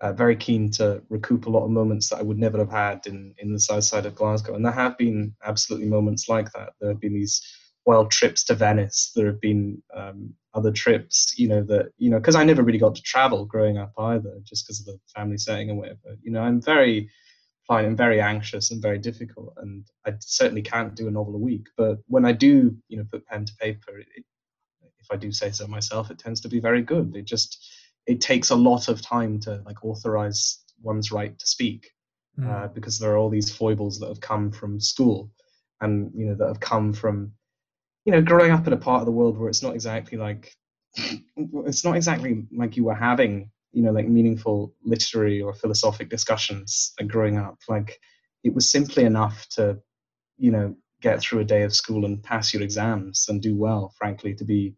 [0.00, 3.06] uh, very keen to recoup a lot of moments that I would never have had
[3.06, 4.54] in, in the south side of Glasgow.
[4.54, 6.70] And there have been absolutely moments like that.
[6.80, 7.42] There have been these
[7.84, 9.12] wild trips to Venice.
[9.16, 12.78] There have been um, other trips, you know, that, you know, because I never really
[12.78, 16.16] got to travel growing up either, just because of the family setting and whatever.
[16.22, 17.10] You know, I'm very,
[17.68, 19.54] I'm very anxious and very difficult.
[19.56, 21.66] And I certainly can't do a novel a week.
[21.76, 24.24] But when I do, you know, put pen to paper, it,
[25.00, 27.16] if I do say so myself, it tends to be very good.
[27.16, 27.66] It just,
[28.08, 31.92] it takes a lot of time to like authorize one's right to speak
[32.38, 32.48] mm.
[32.48, 35.30] uh, because there are all these foibles that have come from school
[35.80, 37.30] and you know that have come from
[38.04, 40.56] you know growing up in a part of the world where it's not exactly like
[40.96, 46.94] it's not exactly like you were having you know like meaningful literary or philosophic discussions
[46.98, 48.00] like growing up like
[48.42, 49.78] it was simply enough to
[50.38, 53.92] you know get through a day of school and pass your exams and do well
[53.98, 54.74] frankly to be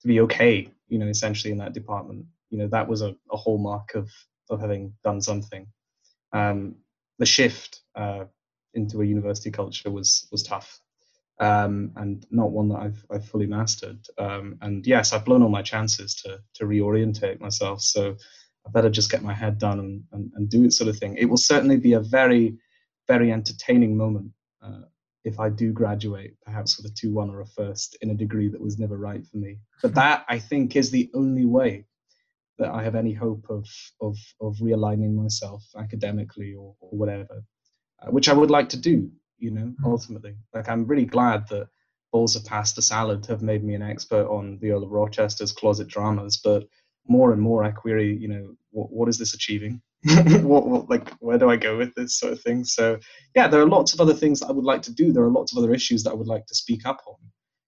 [0.00, 3.36] to be okay you know essentially in that department you know that was a, a
[3.36, 4.08] hallmark of
[4.50, 5.66] of having done something.
[6.32, 6.76] Um,
[7.18, 8.26] the shift uh,
[8.74, 10.80] into a university culture was was tough,
[11.40, 14.06] um, and not one that I've I've fully mastered.
[14.18, 17.80] Um, and yes, I've blown all my chances to to reorientate myself.
[17.80, 18.16] So
[18.66, 21.16] I better just get my head done and, and, and do it, sort of thing.
[21.16, 22.56] It will certainly be a very
[23.08, 24.30] very entertaining moment
[24.62, 24.82] uh,
[25.24, 28.48] if I do graduate, perhaps with a 2 1 or a first in a degree
[28.48, 29.58] that was never right for me.
[29.80, 31.86] But that, I think, is the only way
[32.58, 33.66] that I have any hope of
[34.00, 37.42] of of realigning myself academically or, or whatever,
[38.02, 39.10] uh, which I would like to do.
[39.38, 39.86] You know, mm-hmm.
[39.86, 41.68] ultimately, like I'm really glad that
[42.12, 45.88] balls of pasta salad have made me an expert on the Earl of Rochester's closet
[45.88, 46.68] dramas, but
[47.08, 49.80] more and more I query, you know, what, what is this achieving?
[50.04, 52.64] what, what, like, where do I go with this sort of thing?
[52.64, 52.98] So,
[53.34, 55.12] yeah, there are lots of other things that I would like to do.
[55.12, 57.16] There are lots of other issues that I would like to speak up on.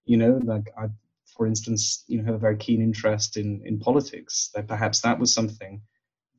[0.05, 0.87] You know, like I,
[1.35, 4.49] for instance, you know, have a very keen interest in in politics.
[4.53, 5.81] That perhaps that was something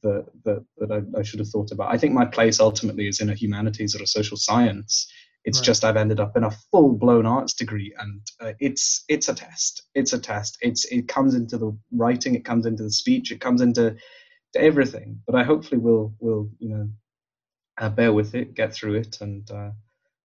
[0.03, 1.93] that that, that I, I, should have thought about.
[1.93, 5.11] I think my place ultimately is in a humanities or a social science.
[5.45, 5.65] It's right.
[5.65, 9.35] just I've ended up in a full blown arts degree, and uh, it's it's a
[9.35, 9.83] test.
[9.95, 10.59] It's a test.
[10.61, 13.97] It's it comes into the writing, it comes into the speech, it comes into
[14.55, 15.21] to everything.
[15.27, 16.89] But I hopefully will will you know
[17.79, 19.71] uh, bear with it, get through it, and uh,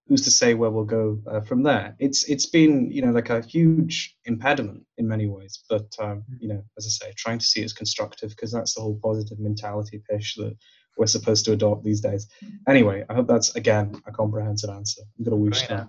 [0.07, 1.95] who's to say where we'll go uh, from there?
[1.99, 6.37] It's it's been you know like a huge impediment in many ways, but um, mm.
[6.39, 8.99] you know as I say, trying to see it as constructive because that's the whole
[9.01, 10.55] positive mentality pitch that
[10.97, 12.27] we're supposed to adopt these days.
[12.67, 15.01] Anyway, I hope that's again a comprehensive answer.
[15.17, 15.87] I'm gonna wish that.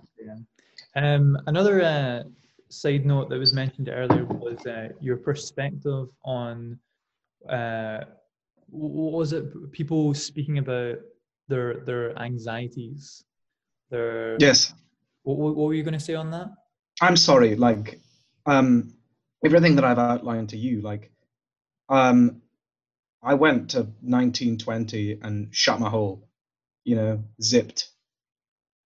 [0.95, 2.23] Um, another uh,
[2.69, 6.79] side note that was mentioned earlier was uh, your perspective on
[7.49, 7.99] uh,
[8.69, 9.71] what was it?
[9.71, 10.97] People speaking about
[11.47, 13.23] their their anxieties
[13.89, 14.37] there.
[14.39, 14.73] Yes.
[15.23, 16.49] What, what were you going to say on that?
[17.01, 17.55] I'm sorry.
[17.55, 17.99] Like,
[18.45, 18.93] um,
[19.43, 21.11] everything that I've outlined to you, like,
[21.89, 22.41] um,
[23.21, 26.27] I went to 1920 and shut my hole,
[26.83, 27.89] you know, zipped.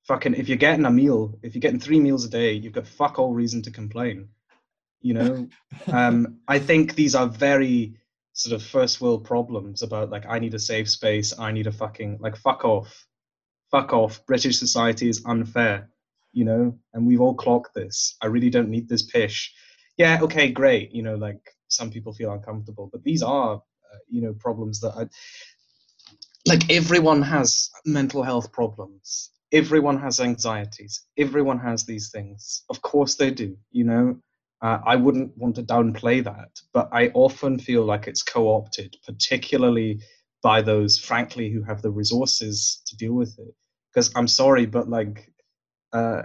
[0.08, 2.88] Fucking, if you're getting a meal, if you're getting three meals a day, you've got
[2.88, 4.30] fuck all reason to complain.
[5.02, 5.50] You know,
[5.88, 7.98] um, I think these are very
[8.34, 11.72] sort of first world problems about like I need a safe space, I need a
[11.72, 13.06] fucking like fuck off
[13.72, 15.90] fuck off, British society is unfair,
[16.34, 18.16] you know, and we've all clocked this.
[18.22, 19.54] I really don't need this pish.
[19.98, 24.22] Yeah, okay, great, you know, like some people feel uncomfortable, but these are, uh, you
[24.22, 25.08] know, problems that I,
[26.48, 29.32] like everyone has mental health problems.
[29.52, 31.06] Everyone has anxieties.
[31.18, 32.64] Everyone has these things.
[32.70, 34.18] Of course they do, you know.
[34.62, 38.98] Uh, I wouldn't want to downplay that, but I often feel like it's co opted,
[39.06, 40.02] particularly
[40.42, 43.54] by those, frankly, who have the resources to deal with it.
[43.94, 45.32] Because I'm sorry, but like,
[45.94, 46.24] uh,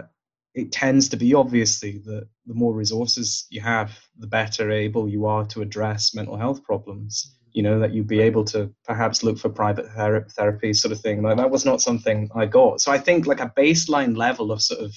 [0.53, 5.25] it tends to be obviously that the more resources you have, the better able you
[5.25, 7.37] are to address mental health problems.
[7.53, 10.99] You know, that you'd be able to perhaps look for private ther- therapy, sort of
[10.99, 11.21] thing.
[11.21, 12.81] Like, that was not something I got.
[12.81, 14.95] So I think, like, a baseline level of sort of,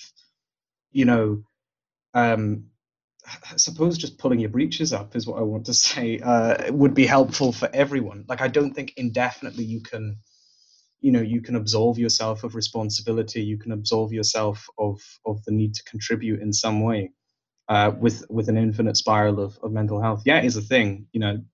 [0.90, 1.42] you know,
[2.14, 2.64] um,
[3.26, 6.94] I suppose just pulling your breeches up is what I want to say uh, would
[6.94, 8.24] be helpful for everyone.
[8.28, 10.18] Like I don't think indefinitely you can,
[11.00, 13.42] you know, you can absolve yourself of responsibility.
[13.42, 17.12] You can absolve yourself of of the need to contribute in some way.
[17.68, 20.22] uh, with with an infinite spiral of, of mental health.
[20.26, 21.06] Yeah, is a thing.
[21.12, 21.44] You know,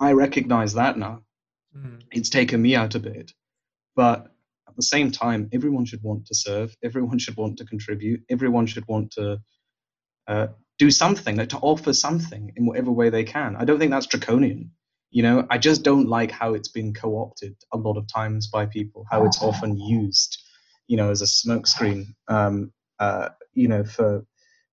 [0.00, 1.22] I recognize that now.
[1.76, 2.02] Mm.
[2.12, 3.32] It's taken me out a bit,
[3.96, 4.32] but
[4.68, 6.76] at the same time, everyone should want to serve.
[6.82, 8.22] Everyone should want to contribute.
[8.30, 9.40] Everyone should want to
[10.26, 10.48] uh,
[10.78, 13.56] do something, like to offer something in whatever way they can.
[13.56, 14.70] I don't think that's draconian.
[15.10, 18.66] You know, I just don't like how it's been co-opted a lot of times by
[18.66, 19.06] people.
[19.10, 20.38] How it's often used,
[20.86, 22.14] you know, as a smokescreen.
[22.28, 24.24] Um, uh, you know, for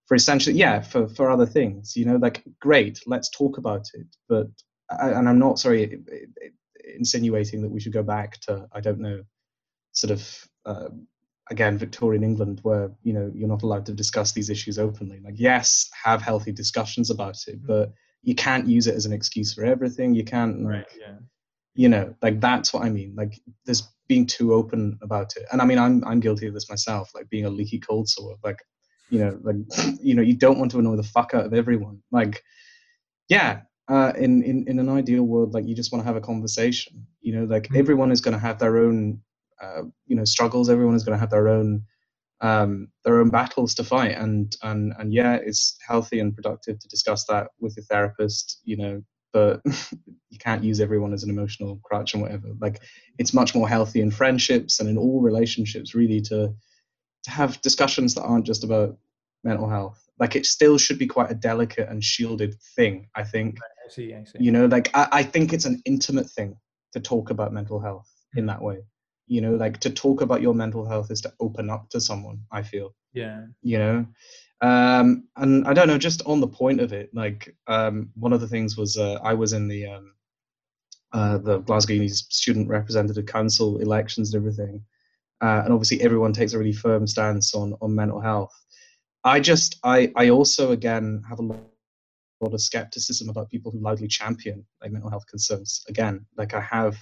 [0.08, 1.96] for essentially, yeah, for for other things.
[1.96, 4.08] You know, like great, let's talk about it.
[4.28, 4.48] But
[4.90, 6.04] and I'm not sorry
[6.96, 9.24] insinuating that we should go back to I don't know,
[9.94, 10.90] sort of uh,
[11.52, 15.20] again Victorian England where you know you're not allowed to discuss these issues openly.
[15.24, 17.68] Like yes, have healthy discussions about it, mm-hmm.
[17.68, 17.94] but
[18.24, 20.16] you can't use it as an excuse for everything.
[20.16, 21.16] You can't like, right, yeah.
[21.76, 23.14] you know, like that's what I mean.
[23.16, 25.44] Like there's being too open about it.
[25.52, 28.36] And I mean I'm I'm guilty of this myself, like being a leaky cold sore.
[28.44, 28.60] Like,
[29.10, 29.58] you know, like
[30.02, 32.02] you know, you don't want to annoy the fuck out of everyone.
[32.12, 32.44] Like,
[33.30, 36.22] yeah, uh, in, in in an ideal world, like you just want to have a
[36.22, 37.06] conversation.
[37.22, 37.78] You know, like mm-hmm.
[37.78, 39.22] everyone is going to have their own,
[39.62, 40.70] uh, you know, struggles.
[40.70, 41.84] Everyone is going to have their own
[42.42, 46.88] um, their own battles to fight, and and and yeah, it's healthy and productive to
[46.88, 48.62] discuss that with your therapist.
[48.64, 49.02] You know,
[49.34, 49.62] but
[50.30, 52.48] you can't use everyone as an emotional crutch and whatever.
[52.60, 52.82] Like,
[53.18, 56.54] it's much more healthy in friendships and in all relationships, really, to
[57.24, 58.98] to have discussions that aren't just about
[59.44, 60.02] mental health.
[60.20, 63.08] Like, it still should be quite a delicate and shielded thing.
[63.16, 64.38] I think I see, I see.
[64.40, 66.58] You know, like I, I think it's an intimate thing
[66.94, 68.80] to talk about mental health in that way.
[69.28, 72.42] You know, like to talk about your mental health is to open up to someone,
[72.52, 72.94] I feel.
[73.14, 73.46] Yeah.
[73.62, 74.06] You know?
[74.62, 78.42] Um, and I don't know, just on the point of it, like um, one of
[78.42, 80.14] the things was uh, I was in the um,
[81.12, 84.84] uh, the Glasgow Uni's Student Representative Council elections and everything.
[85.42, 88.54] Uh, and obviously everyone takes a really firm stance on on mental health.
[89.24, 91.60] I just I I also again have a lot
[92.42, 95.84] lot of skepticism about people who loudly champion like mental health concerns.
[95.88, 96.98] Again, like I have,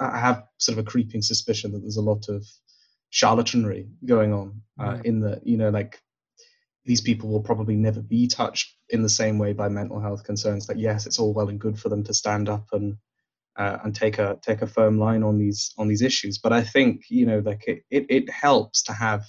[0.00, 2.46] I have sort of a creeping suspicion that there's a lot of
[3.12, 6.00] charlatanry going on uh, in the, you know, like
[6.84, 10.66] these people will probably never be touched in the same way by mental health concerns.
[10.66, 12.96] That yes, it's all well and good for them to stand up and
[13.56, 16.38] uh, and take a take a firm line on these on these issues.
[16.38, 19.24] But I think you know, like it, it, it helps to have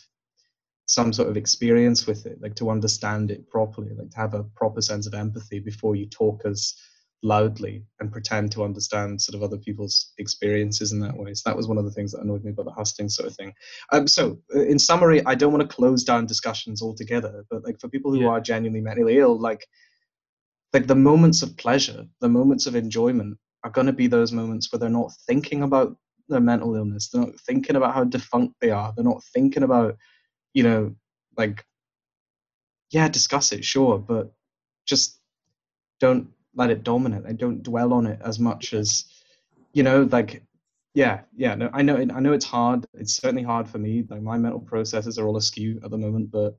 [0.87, 4.43] some sort of experience with it, like to understand it properly, like to have a
[4.43, 6.75] proper sense of empathy before you talk as
[7.25, 11.33] loudly and pretend to understand sort of other people's experiences in that way.
[11.33, 13.35] So that was one of the things that annoyed me about the hustings sort of
[13.35, 13.51] thing.
[13.91, 17.79] Um, so uh, in summary, I don't want to close down discussions altogether, but like
[17.79, 18.27] for people who yeah.
[18.27, 19.65] are genuinely mentally ill, like
[20.71, 24.71] like the moments of pleasure, the moments of enjoyment are going to be those moments
[24.71, 25.95] where they're not thinking about
[26.27, 29.97] their mental illness, they're not thinking about how defunct they are, they're not thinking about
[30.55, 30.95] you know,
[31.37, 31.63] like,
[32.89, 34.33] yeah, discuss it, sure, but
[34.87, 35.19] just
[35.99, 39.05] don't let it dominate I don't dwell on it as much as,
[39.73, 40.43] you know, like,
[40.93, 41.55] yeah, yeah.
[41.55, 42.85] No, I know, I know it's hard.
[42.93, 44.05] It's certainly hard for me.
[44.09, 46.55] Like my mental processes are all askew at the moment, but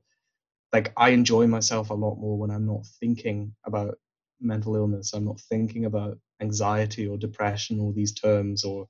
[0.71, 3.97] like I enjoy myself a lot more when I'm not thinking about
[4.39, 5.13] mental illness.
[5.13, 8.87] I'm not thinking about anxiety or depression or these terms or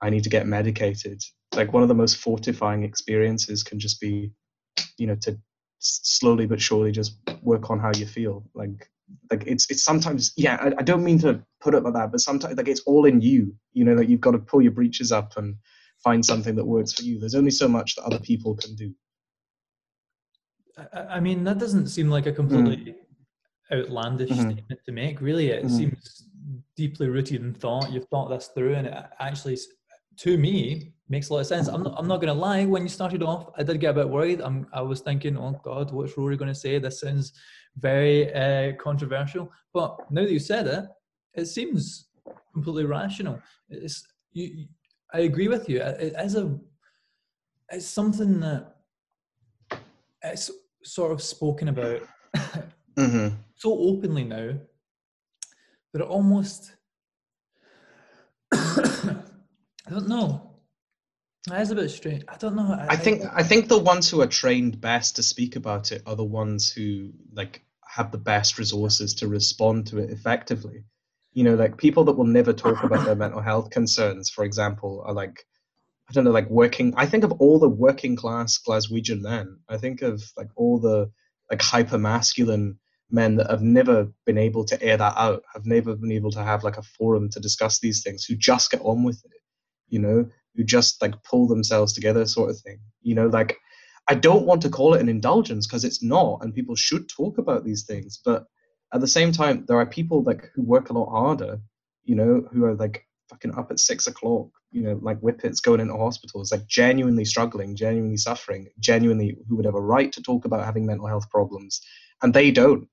[0.00, 1.22] I need to get medicated.
[1.54, 4.32] Like one of the most fortifying experiences can just be
[4.98, 5.38] you know to
[5.78, 8.88] slowly but surely just work on how you feel like
[9.30, 12.20] like it's it's sometimes yeah I, I, don't mean to put it like that but
[12.20, 15.12] sometimes like it's all in you you know that you've got to pull your breeches
[15.12, 15.56] up and
[16.02, 18.92] find something that works for you there's only so much that other people can do
[20.92, 23.78] i, I mean that doesn't seem like a completely mm.
[23.78, 24.50] outlandish mm-hmm.
[24.50, 25.76] statement to make really it mm-hmm.
[25.76, 26.28] seems
[26.76, 29.58] deeply rooted in thought you've thought this through and it actually
[30.18, 31.68] to me makes a lot of sense.
[31.68, 32.64] I'm not, I'm not going to lie.
[32.64, 34.40] When you started off, I did get a bit worried.
[34.40, 36.78] I'm, I was thinking, oh God, what's Rory going to say?
[36.78, 37.32] This sounds
[37.78, 39.52] very uh, controversial.
[39.72, 40.84] But now that you said it,
[41.34, 42.08] it seems
[42.52, 43.40] completely rational.
[43.68, 44.66] It's, you,
[45.12, 45.80] I agree with you.
[45.80, 46.58] It is a,
[47.70, 48.76] it's something that
[50.22, 50.50] it's
[50.82, 52.00] sort of spoken about
[52.96, 53.28] mm-hmm.
[53.56, 54.52] so openly now
[55.92, 56.72] that it almost,
[59.86, 60.56] I don't know
[61.46, 62.24] that is a bit strange.
[62.28, 62.76] I don't know.
[62.78, 65.92] I, I think I, I think the ones who are trained best to speak about
[65.92, 70.84] it are the ones who like have the best resources to respond to it effectively.
[71.34, 75.04] You know, like people that will never talk about their mental health concerns, for example,
[75.06, 75.46] are like
[76.10, 76.94] I don't know, like working.
[76.96, 79.60] I think of all the working class Glaswegian men.
[79.68, 81.10] I think of like all the
[81.48, 82.78] like hyper masculine
[83.08, 86.42] men that have never been able to air that out, have never been able to
[86.42, 89.35] have like a forum to discuss these things, who just get on with it.
[89.88, 93.58] You know, who just like pull themselves together sort of thing you know like
[94.08, 97.38] I don't want to call it an indulgence because it's not, and people should talk
[97.38, 98.20] about these things.
[98.24, 98.44] But
[98.94, 101.60] at the same time, there are people like who work a lot harder,
[102.04, 105.80] you know, who are like fucking up at six o'clock, you know, like whippets going
[105.80, 110.44] into hospitals, like genuinely struggling, genuinely suffering, genuinely who would have a right to talk
[110.44, 111.80] about having mental health problems,
[112.22, 112.88] and they don't.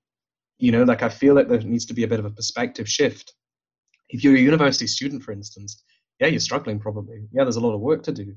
[0.58, 2.90] You know, like I feel like there needs to be a bit of a perspective
[2.90, 3.34] shift.
[4.10, 5.84] If you're a university student, for instance,
[6.20, 7.28] yeah, you're struggling probably.
[7.32, 8.36] Yeah, there's a lot of work to do.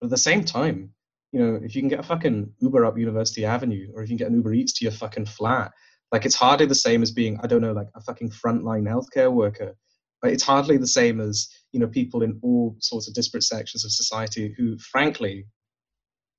[0.00, 0.92] But at the same time,
[1.32, 4.16] you know, if you can get a fucking Uber up University Avenue, or if you
[4.16, 5.72] can get an Uber Eats to your fucking flat,
[6.12, 9.32] like it's hardly the same as being, I don't know, like a fucking frontline healthcare
[9.32, 9.76] worker.
[10.22, 13.84] But it's hardly the same as, you know, people in all sorts of disparate sections
[13.84, 15.46] of society who, frankly,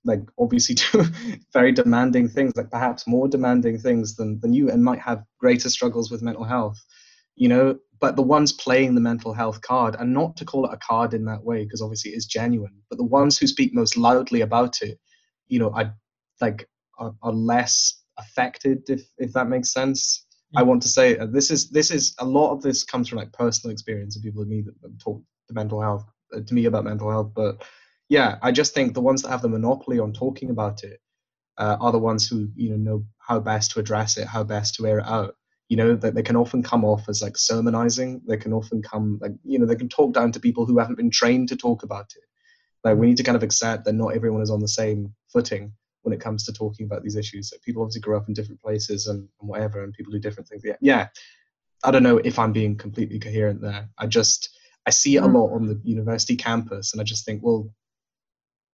[0.04, 1.06] like obviously do
[1.54, 5.70] very demanding things, like perhaps more demanding things than, than you, and might have greater
[5.70, 6.80] struggles with mental health.
[7.36, 10.74] You know, but the ones playing the mental health card, and not to call it
[10.74, 13.98] a card in that way, because obviously it's genuine, but the ones who speak most
[13.98, 15.00] loudly about it,
[15.48, 15.92] you know, I
[16.42, 16.68] like
[16.98, 20.26] are, are less affected, if if that makes sense.
[20.56, 23.20] I want to say uh, this is this is a lot of this comes from
[23.20, 26.06] like personal experience of people like me that talk to mental health
[26.36, 27.64] uh, to me about mental health, but
[28.10, 31.00] yeah, I just think the ones that have the monopoly on talking about it
[31.58, 34.76] uh, are the ones who you know know how best to address it, how best
[34.76, 35.36] to air it out
[35.72, 38.22] you know that they can often come off as like sermonizing.
[38.28, 40.98] They can often come like you know they can talk down to people who haven't
[40.98, 42.24] been trained to talk about it.
[42.84, 45.72] Like we need to kind of accept that not everyone is on the same footing
[46.02, 47.54] when it comes to talking about these issues.
[47.54, 50.50] Like people obviously grow up in different places and, and whatever and people do different
[50.50, 50.62] things.
[50.66, 51.08] Yeah, yeah.
[51.86, 53.88] I don't know if i'm being completely coherent there.
[53.98, 54.50] I just
[54.86, 55.36] i see it a mm.
[55.36, 57.70] lot on the university campus and i just think well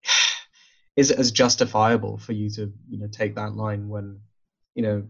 [0.95, 4.19] is it as justifiable for you to you know take that line when
[4.73, 5.03] you know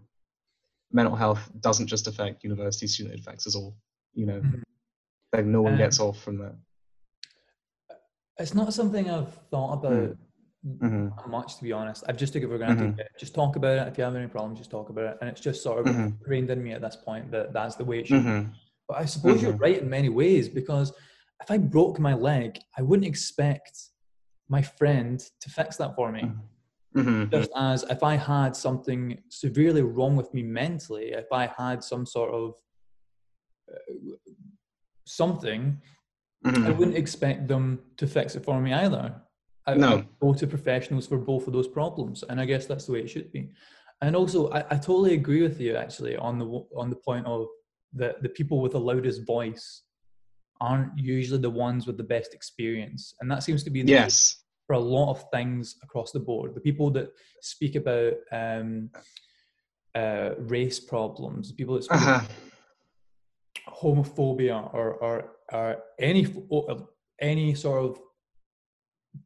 [0.92, 3.76] mental health doesn't just affect university student, it affects us all.
[4.14, 4.62] You know, mm-hmm.
[5.34, 6.56] like no one um, gets off from that.
[8.40, 10.18] It's not something I've thought about
[10.66, 11.32] mm-hmm.
[11.32, 12.04] much, to be honest.
[12.08, 12.92] I've just taken for granted.
[12.92, 13.02] Mm-hmm.
[13.20, 13.88] Just talk about it.
[13.88, 15.18] If you have any problems, just talk about it.
[15.22, 16.06] And it's just sort of mm-hmm.
[16.06, 18.30] ingrained in me at this point that that's the way it should be.
[18.30, 18.50] Mm-hmm.
[18.88, 19.62] But I suppose you're mm-hmm.
[19.62, 20.94] right in many ways because
[21.42, 23.78] if I broke my leg, I wouldn't expect
[24.50, 26.32] my friend to fix that for me.
[26.98, 27.30] Mm-hmm.
[27.30, 32.06] Just as if I had something severely wrong with me mentally, if I had some
[32.06, 32.56] sort of
[33.72, 34.16] uh,
[35.06, 35.80] something,
[36.46, 36.66] mm-hmm.
[36.66, 39.14] I wouldn't expect them to fix it for me either.
[39.68, 40.04] I, no.
[40.22, 43.10] Go to professionals for both of those problems, and I guess that's the way it
[43.10, 43.52] should be.
[44.02, 46.46] And also, I, I totally agree with you actually on the
[46.76, 47.48] on the point of
[47.94, 49.84] that the people with the loudest voice
[50.60, 54.44] aren't usually the ones with the best experience, and that seems to be the yes
[54.68, 56.54] for a lot of things across the board.
[56.54, 58.90] The people that speak about um,
[59.96, 62.28] uh, race problems, people that speak uh-huh.
[63.70, 66.28] homophobia or, or, or any
[67.20, 68.00] any sort of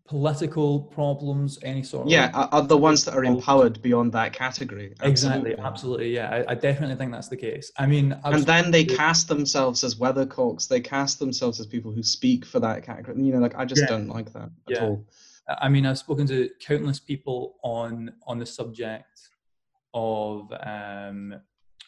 [0.08, 4.32] political problems, any sort yeah, of yeah, are the ones that are empowered beyond that
[4.34, 4.94] category.
[5.02, 5.12] Absolutely.
[5.12, 6.30] Exactly, absolutely, yeah.
[6.48, 7.72] I, I, definitely think that's the case.
[7.78, 10.68] I mean, and then they cast themselves as weathercocks.
[10.68, 13.22] They cast themselves as people who speak for that category.
[13.22, 13.88] You know, like I just yeah.
[13.88, 14.84] don't like that at yeah.
[14.84, 15.06] all.
[15.48, 19.30] I mean, I've spoken to countless people on on the subject
[19.94, 21.36] of um,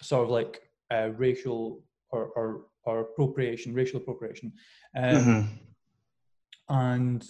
[0.02, 4.52] sort of like uh, racial or, or, or appropriation, racial appropriation,
[4.96, 5.42] um, mm-hmm.
[6.70, 7.26] and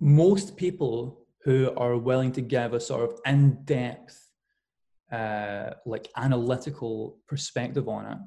[0.00, 4.30] most people who are willing to give a sort of in-depth,
[5.12, 8.18] uh, like analytical perspective on it,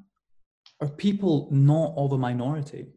[0.81, 2.87] are people not of a minority.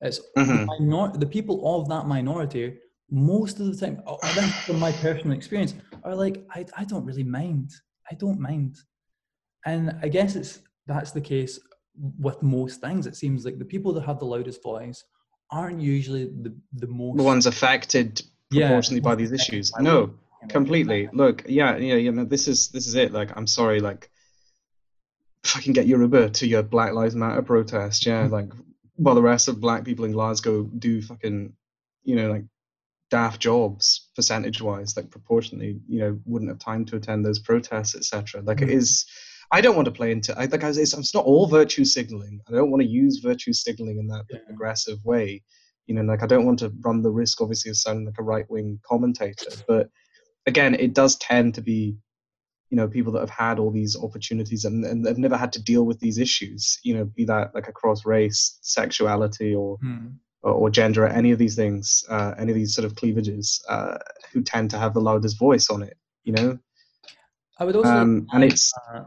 [0.00, 0.56] It's mm-hmm.
[0.56, 2.78] the, minor- the people of that minority
[3.10, 7.04] most of the time, I think from my personal experience, are like, I, I don't
[7.04, 7.70] really mind.
[8.10, 8.76] I don't mind.
[9.66, 11.58] And I guess it's that's the case
[12.18, 13.06] with most things.
[13.06, 15.04] It seems like the people that have the loudest voice
[15.50, 19.72] aren't usually the, the most the ones affected proportionally yeah, by these issues.
[19.78, 20.14] No,
[20.48, 21.08] completely.
[21.12, 23.12] Look, yeah, yeah, you know, this is this is it.
[23.12, 24.10] Like, I'm sorry, like
[25.44, 28.24] fucking get your Uber to your Black Lives Matter protest, yeah.
[28.24, 28.32] Mm-hmm.
[28.32, 28.52] Like
[28.96, 31.52] while the rest of black people in Glasgow do fucking
[32.04, 32.44] you know, like
[33.10, 37.94] daft jobs percentage wise like proportionally you know wouldn't have time to attend those protests
[37.94, 38.68] etc like mm-hmm.
[38.68, 39.06] it is
[39.50, 42.40] i don't want to play into i like it's, it's not all virtue signaling.
[42.48, 44.40] I don't want to use virtue signaling in that yeah.
[44.50, 45.42] aggressive way.
[45.86, 48.22] You know like i don't want to run the risk obviously of sounding like a
[48.22, 49.50] right-wing commentator.
[49.66, 49.88] But
[50.46, 51.96] again it does tend to be
[52.68, 55.62] you know people that have had all these opportunities and, and they've never had to
[55.62, 60.12] deal with these issues you know be that like across race sexuality or mm
[60.42, 63.98] or, gender or any of these things, uh, any of these sort of cleavages, uh,
[64.32, 65.96] who tend to have the loudest voice on it.
[66.24, 66.58] You know.
[67.58, 69.02] I would also um, and it's uh,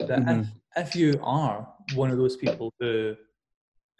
[0.00, 0.40] that mm-hmm.
[0.76, 3.16] if, if you are one of those people who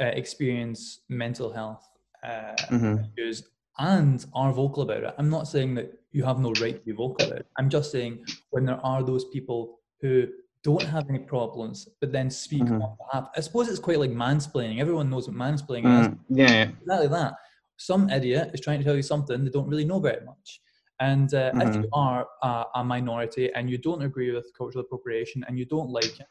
[0.01, 1.89] uh, experience mental health
[2.23, 2.97] uh, mm-hmm.
[3.17, 5.15] issues and are vocal about it.
[5.19, 7.47] I'm not saying that you have no right to be vocal about it.
[7.59, 10.29] I'm just saying when there are those people who
[10.67, 12.83] don't have any problems, but then speak mm-hmm.
[12.83, 13.29] on behalf.
[13.37, 14.81] I suppose it's quite like mansplaining.
[14.81, 16.19] Everyone knows what mansplaining mm, is.
[16.29, 16.71] Yeah.
[16.83, 17.35] Exactly that.
[17.77, 20.61] Some idiot is trying to tell you something they don't really know very much.
[20.99, 21.61] And uh, mm-hmm.
[21.61, 25.67] if you are a, a, minority and you don't agree with cultural appropriation and you
[25.67, 26.27] don't like it,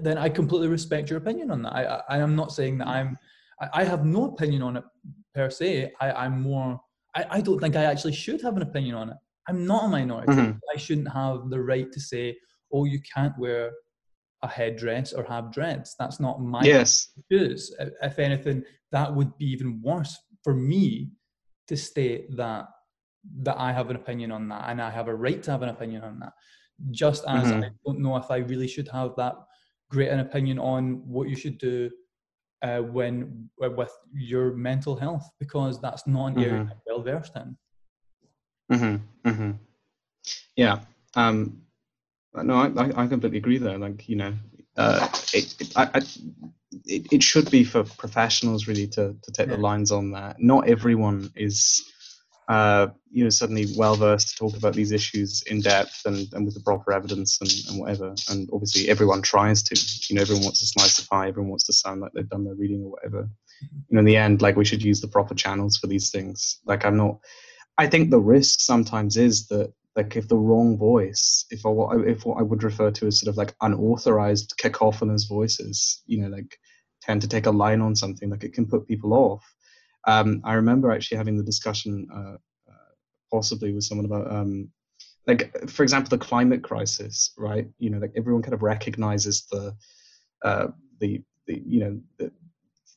[0.00, 1.74] then I completely respect your opinion on that.
[1.74, 3.16] I, I, I am not saying that I'm,
[3.60, 4.84] I, I, have no opinion on it
[5.32, 5.92] per se.
[6.00, 6.80] I, I'm more,
[7.14, 9.16] I, I don't think I actually should have an opinion on it.
[9.48, 10.32] I'm not a minority.
[10.32, 10.58] Mm-hmm.
[10.74, 12.36] I shouldn't have the right to say,
[12.72, 13.72] oh, you can't wear
[14.42, 15.94] a headdress or have dreads.
[15.98, 17.10] That's not my yes.
[17.30, 17.74] choose.
[18.02, 21.10] If anything, that would be even worse for me
[21.68, 22.66] to state that
[23.42, 25.68] that I have an opinion on that and I have a right to have an
[25.68, 26.32] opinion on that.
[26.90, 27.62] Just as mm-hmm.
[27.62, 29.34] I don't know if I really should have that
[29.90, 31.88] great an opinion on what you should do
[32.62, 36.70] uh, when with your mental health because that's not an area mm-hmm.
[36.70, 37.56] I'm well versed in.
[38.72, 39.28] Mm-hmm.
[39.28, 39.50] Mm-hmm.
[40.56, 40.80] Yeah.
[41.14, 41.62] Um,
[42.34, 43.78] no, I, I completely agree there.
[43.78, 44.34] Like, you know,
[44.76, 46.00] uh, it, it, I, I,
[46.86, 49.56] it, it should be for professionals really to, to take yeah.
[49.56, 50.36] the lines on that.
[50.38, 51.84] Not everyone is,
[52.48, 56.46] uh, you know, suddenly well versed to talk about these issues in depth and, and
[56.46, 58.14] with the proper evidence and, and whatever.
[58.30, 59.74] And obviously, everyone tries to.
[60.08, 61.28] You know, everyone wants to slice the pie.
[61.28, 63.24] Everyone wants to sound like they've done their reading or whatever.
[63.24, 63.76] Mm-hmm.
[63.88, 66.60] You know, in the end, like we should use the proper channels for these things.
[66.64, 67.18] Like I'm not.
[67.78, 71.70] I think the risk sometimes is that like if the wrong voice, if I,
[72.06, 76.28] if what I would refer to as sort of like unauthorized cacophonous voices, you know,
[76.28, 76.58] like
[77.02, 79.44] tend to take a line on something, like it can put people off.
[80.06, 82.36] Um, I remember actually having the discussion, uh,
[82.70, 82.92] uh,
[83.30, 84.70] possibly with someone about, um,
[85.26, 87.68] like for example, the climate crisis, right?
[87.78, 89.76] You know, like everyone kind of recognizes the,
[90.42, 90.68] uh,
[91.00, 92.32] the, the you know, the,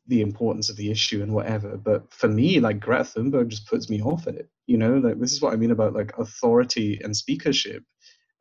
[0.08, 1.78] the importance of the issue and whatever.
[1.78, 4.50] But for me, like Greta Thunberg just puts me off at it.
[4.68, 7.84] You know, like this is what I mean about like authority and speakership.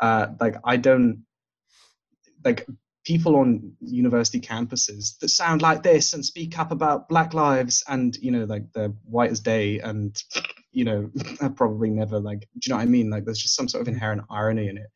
[0.01, 1.25] Uh, like I don't
[2.45, 2.67] like
[3.05, 8.17] people on university campuses that sound like this and speak up about black lives and
[8.17, 10.23] you know like they're white as day and
[10.73, 11.11] you know
[11.57, 13.89] probably never like do you know what i mean like there's just some sort of
[13.89, 14.87] inherent irony in it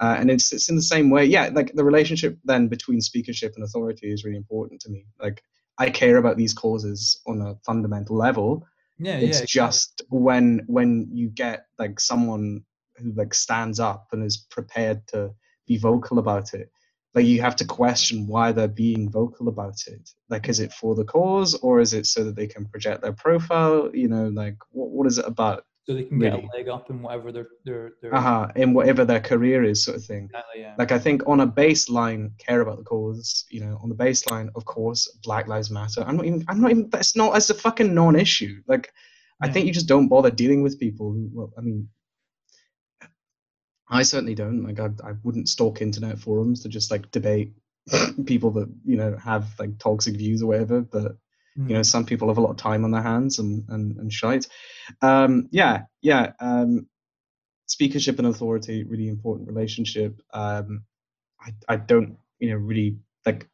[0.00, 3.52] uh, and it's it's in the same way yeah like the relationship then between speakership
[3.54, 5.42] and authority is really important to me like
[5.80, 8.66] I care about these causes on a fundamental level.
[8.98, 12.62] Yeah, it's yeah, just when when you get like someone
[12.96, 15.30] who like stands up and is prepared to
[15.66, 16.70] be vocal about it,
[17.14, 20.10] like you have to question why they're being vocal about it.
[20.28, 23.14] Like, is it for the cause or is it so that they can project their
[23.14, 23.90] profile?
[23.94, 25.64] You know, like what what is it about?
[25.90, 26.48] So they can get really.
[26.52, 29.96] a leg up in whatever their their, their uh-huh, in whatever their career is, sort
[29.96, 30.26] of thing.
[30.26, 30.74] Exactly, yeah.
[30.78, 33.44] Like I think on a baseline, care about the cause.
[33.50, 36.04] You know, on the baseline, of course, Black Lives Matter.
[36.06, 36.44] I'm not even.
[36.48, 36.88] I'm not even.
[36.90, 37.32] That's not.
[37.32, 38.62] That's a fucking non-issue.
[38.68, 38.92] Like,
[39.42, 39.48] yeah.
[39.48, 41.28] I think you just don't bother dealing with people who.
[41.32, 41.88] Well, I mean.
[43.92, 44.62] I certainly don't.
[44.62, 47.54] Like, I, I wouldn't stalk internet forums to just like debate
[48.26, 50.82] people that you know have like toxic views or whatever.
[50.82, 51.16] But.
[51.68, 54.12] You know, some people have a lot of time on their hands and and, and
[54.12, 54.46] shite.
[55.02, 56.32] Um, yeah, yeah.
[56.40, 56.86] Um,
[57.66, 60.20] speakership and authority, really important relationship.
[60.32, 60.84] Um,
[61.40, 63.48] I I don't you know really like.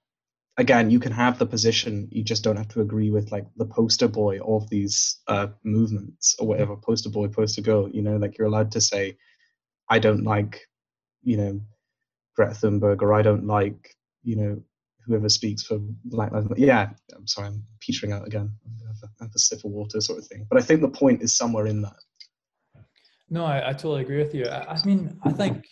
[0.59, 3.67] Again, you can have the position, you just don't have to agree with like the
[3.67, 7.91] poster boy of these uh, movements or whatever, poster boy, poster girl.
[7.91, 9.19] You know, like you're allowed to say,
[9.91, 10.61] I don't like,
[11.23, 11.61] you know,
[12.37, 14.63] Greta Thunberg, or I don't like, you know,
[15.05, 16.61] whoever speaks for Black Lives Matter.
[16.61, 18.51] Yeah, I'm sorry, I'm petering out again.
[19.21, 20.47] I have a sip of water, sort of thing.
[20.49, 21.97] But I think the point is somewhere in that.
[23.29, 24.47] No, I, I totally agree with you.
[24.47, 25.67] I, I, mean, I think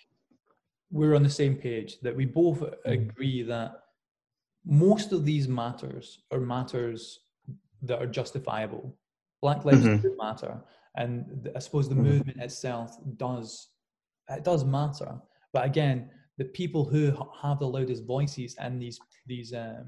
[0.91, 2.75] we're on the same page that we both mm.
[2.85, 3.73] agree that
[4.65, 7.21] most of these matters are matters
[7.83, 8.97] that are justifiable.
[9.43, 10.01] Black lives mm-hmm.
[10.01, 10.59] do matter,
[10.97, 12.05] and I suppose the mm-hmm.
[12.05, 13.69] movement itself does
[14.31, 15.21] it does matter.
[15.53, 16.09] But again,
[16.39, 17.13] the people who
[17.43, 19.85] have the loudest voices and these these um,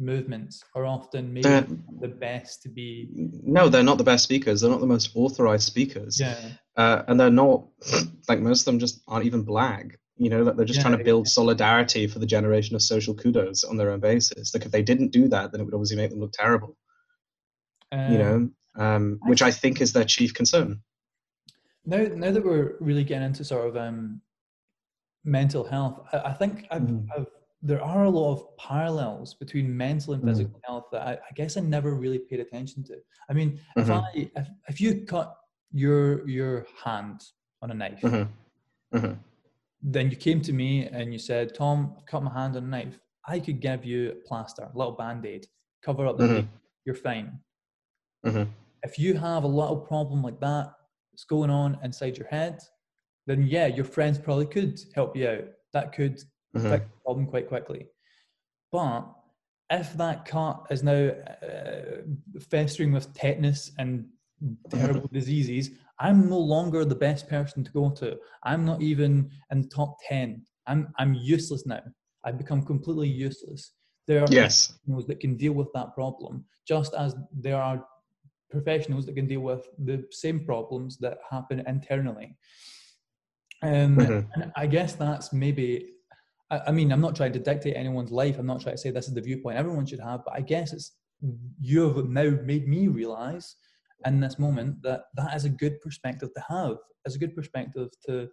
[0.00, 1.62] movements are often maybe uh,
[2.00, 3.08] the best to be.
[3.42, 4.60] No, they're not the best speakers.
[4.60, 6.18] They're not the most authorized speakers.
[6.18, 6.36] Yeah.
[6.76, 7.66] Uh, and they're not
[8.28, 9.98] like most of them just aren't even black.
[10.16, 11.30] You know, that they're just yeah, trying to build yeah.
[11.30, 14.54] solidarity for the generation of social kudos on their own basis.
[14.54, 16.76] Like if they didn't do that, then it would obviously make them look terrible.
[17.92, 20.80] Um, you know, um, which I think is their chief concern.
[21.86, 24.20] Now, now that we're really getting into sort of um,
[25.24, 27.06] mental health, I, I think I've, mm.
[27.16, 27.26] I've,
[27.62, 30.28] there are a lot of parallels between mental and mm.
[30.28, 30.62] physical mm.
[30.66, 32.96] health that I, I, guess I never really paid attention to.
[33.28, 33.80] I mean, mm-hmm.
[33.80, 35.36] if I if, if you cut
[35.72, 37.22] your your hand
[37.62, 38.96] on a knife, mm-hmm.
[38.96, 39.12] Mm-hmm.
[39.82, 42.66] then you came to me and you said, "Tom, I've cut my hand on a
[42.66, 42.98] knife.
[43.26, 45.46] I could give you a plaster, a little band aid,
[45.84, 46.46] cover up the mm-hmm.
[46.84, 47.38] You're fine."
[48.26, 48.50] Mm-hmm.
[48.82, 50.74] if you have a little problem like that
[51.10, 52.60] that's going on inside your head,
[53.26, 55.44] then yeah, your friends probably could help you out.
[55.72, 56.22] That could
[56.56, 56.70] mm-hmm.
[56.70, 57.86] fix the problem quite quickly.
[58.72, 59.06] But
[59.70, 62.02] if that cut is now uh,
[62.50, 64.06] festering with tetanus and
[64.70, 68.18] terrible diseases, I'm no longer the best person to go to.
[68.42, 70.42] I'm not even in the top 10.
[70.66, 71.82] I'm, I'm useless now.
[72.24, 73.72] I've become completely useless.
[74.06, 74.68] There are yes.
[74.68, 77.84] professionals that can deal with that problem, just as there are
[78.50, 82.36] professionals that can deal with the same problems that happen internally.
[83.62, 84.40] Um, mm-hmm.
[84.40, 85.92] And I guess that's maybe,
[86.50, 88.38] I, I, mean, I'm not trying to dictate anyone's life.
[88.38, 90.72] I'm not trying to say this is the viewpoint everyone should have, but I guess
[90.72, 90.92] it's,
[91.60, 93.56] you have now made me realize
[94.06, 96.76] in this moment that that is a good perspective to have.
[97.04, 98.28] It's a good perspective to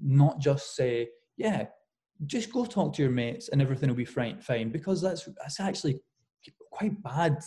[0.00, 1.66] not just say, yeah,
[2.26, 6.00] just go talk to your mates and everything will be fine, because that's that's actually
[6.70, 7.38] quite bad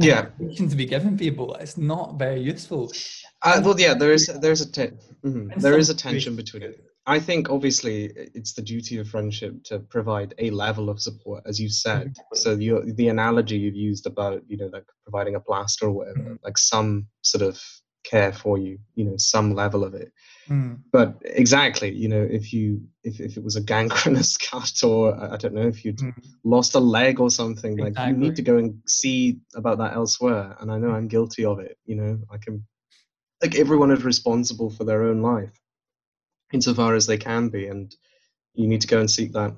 [0.00, 0.26] yeah
[0.56, 2.90] to be given people it's not very useful
[3.42, 5.60] uh, well yeah there is there's a te- mm-hmm.
[5.60, 9.78] there is a tension between it i think obviously it's the duty of friendship to
[9.78, 14.42] provide a level of support as you said so the the analogy you've used about
[14.48, 16.44] you know like providing a plaster or whatever mm-hmm.
[16.44, 17.60] like some sort of
[18.06, 20.12] care for you you know some level of it
[20.48, 20.78] mm.
[20.92, 25.36] but exactly you know if you if, if it was a gangrenous cut or i
[25.36, 26.14] don't know if you'd mm.
[26.44, 28.04] lost a leg or something exactly.
[28.04, 31.44] like you need to go and see about that elsewhere and i know i'm guilty
[31.44, 32.64] of it you know i can
[33.42, 35.60] like everyone is responsible for their own life
[36.52, 37.94] insofar as they can be and
[38.54, 39.54] you need to go and seek that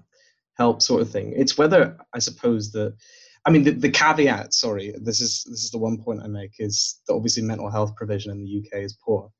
[0.57, 2.95] help sort of thing it's whether i suppose that
[3.49, 4.53] I mean, the, the caveat.
[4.53, 7.97] Sorry, this is this is the one point I make is that obviously mental health
[7.97, 9.30] provision in the UK is poor.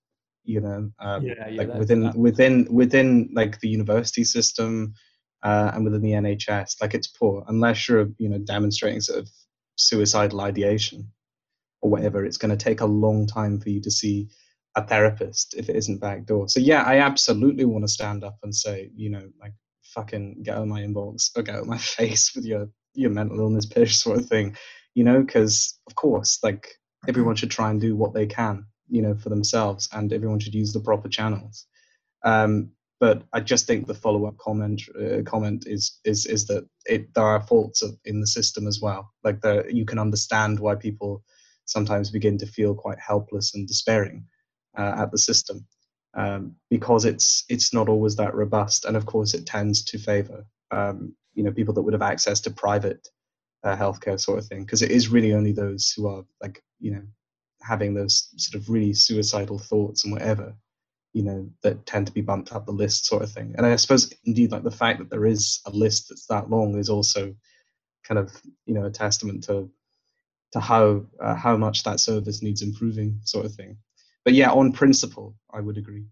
[0.45, 2.17] You know, um, yeah, yeah, like within that.
[2.17, 4.95] within within like the university system
[5.43, 9.29] uh, and within the NHS, like it's poor unless you're you know demonstrating sort of
[9.77, 11.07] suicidal ideation
[11.83, 12.25] or whatever.
[12.25, 14.29] It's going to take a long time for you to see
[14.75, 16.49] a therapist if it isn't backdoor.
[16.49, 19.53] So yeah, I absolutely want to stand up and say, you know, like
[19.83, 23.11] fucking get out of my inbox or get out of my face with your your
[23.11, 24.57] mental illness pitch sort of thing,
[24.95, 26.69] you know, because of course, like
[27.09, 30.55] everyone should try and do what they can, you know, for themselves, and everyone should
[30.55, 31.67] use the proper channels.
[32.25, 37.15] Um, but I just think the follow-up comment uh, comment is is is that it,
[37.15, 39.13] there are faults of, in the system as well.
[39.23, 41.23] Like the you can understand why people
[41.65, 44.25] sometimes begin to feel quite helpless and despairing
[44.79, 45.67] uh, at the system
[46.15, 50.45] um, because it's it's not always that robust, and of course it tends to favour
[50.71, 53.09] um, you know people that would have access to private
[53.65, 56.93] uh, healthcare sort of thing because it is really only those who are like you
[56.93, 57.03] know
[57.63, 60.55] having those sort of really suicidal thoughts and whatever
[61.13, 63.55] you know that tend to be bumped up the list sort of thing.
[63.57, 66.79] And i suppose indeed like the fact that there is a list that's that long
[66.79, 67.35] is also
[68.05, 68.33] kind of
[68.65, 69.71] you know a testament to
[70.53, 73.77] to how uh, how much that service needs improving sort of thing
[74.29, 76.05] but yeah on principle i would agree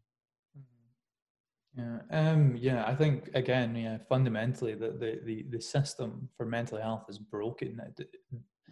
[1.77, 2.87] yeah, um, yeah.
[2.87, 7.79] I think again, yeah, fundamentally, the the the, the system for mental health is broken.
[7.99, 8.09] It,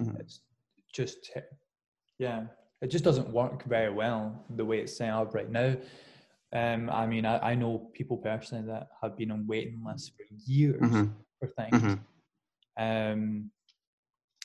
[0.01, 0.17] mm-hmm.
[0.19, 0.41] It's
[0.91, 1.31] just,
[2.19, 2.45] yeah,
[2.81, 5.77] it just doesn't work very well the way it's set up right now.
[6.55, 10.25] Um, I mean, I, I know people personally that have been on waiting lists for
[10.47, 11.11] years mm-hmm.
[11.41, 11.83] for things.
[11.83, 13.13] Mm-hmm.
[13.13, 13.51] Um,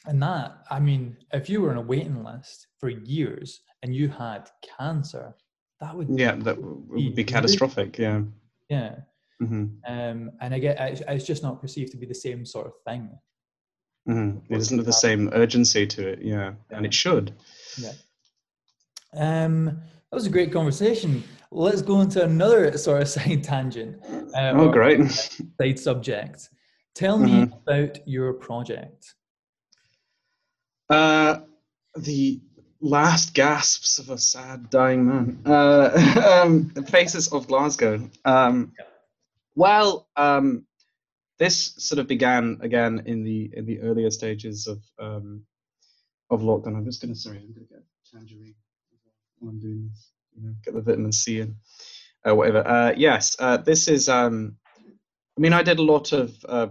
[0.05, 4.09] and that, I mean, if you were on a waiting list for years and you
[4.09, 5.35] had cancer,
[5.79, 7.97] that would yeah, that would be, catastrophic.
[7.97, 8.21] Yeah,
[8.69, 8.95] yeah.
[9.41, 9.65] Mm-hmm.
[9.87, 10.77] Um, and I get
[11.07, 13.09] it's just not perceived to be the same sort of thing.
[14.07, 14.53] Mm-hmm.
[14.53, 16.77] It have the same urgency to it, yeah, yeah.
[16.77, 17.33] and it should.
[17.77, 17.91] Yeah.
[19.15, 21.23] Um, that was a great conversation.
[21.51, 24.03] Let's go into another sort of side tangent.
[24.35, 25.09] Uh, oh, great!
[25.09, 26.49] Side subject.
[26.95, 27.53] Tell me mm-hmm.
[27.69, 29.15] about your project.
[30.89, 31.39] Uh,
[31.95, 32.41] the
[32.81, 35.39] last gasps of a sad dying man.
[35.45, 38.09] Uh, um, Faces of Glasgow.
[38.25, 38.73] Um,
[39.55, 40.65] well, um,
[41.37, 45.43] this sort of began again in the in the earlier stages of um,
[46.29, 46.77] of lockdown.
[46.77, 48.55] I'm just gonna sorry, I'm gonna get tangerine
[49.39, 50.11] while I'm doing this.
[50.35, 51.55] You know, get the vitamin C in,
[52.27, 52.65] uh, whatever.
[52.65, 54.09] Uh, yes, uh, this is.
[54.09, 54.55] Um,
[55.37, 56.33] I mean, I did a lot of.
[56.47, 56.67] Uh,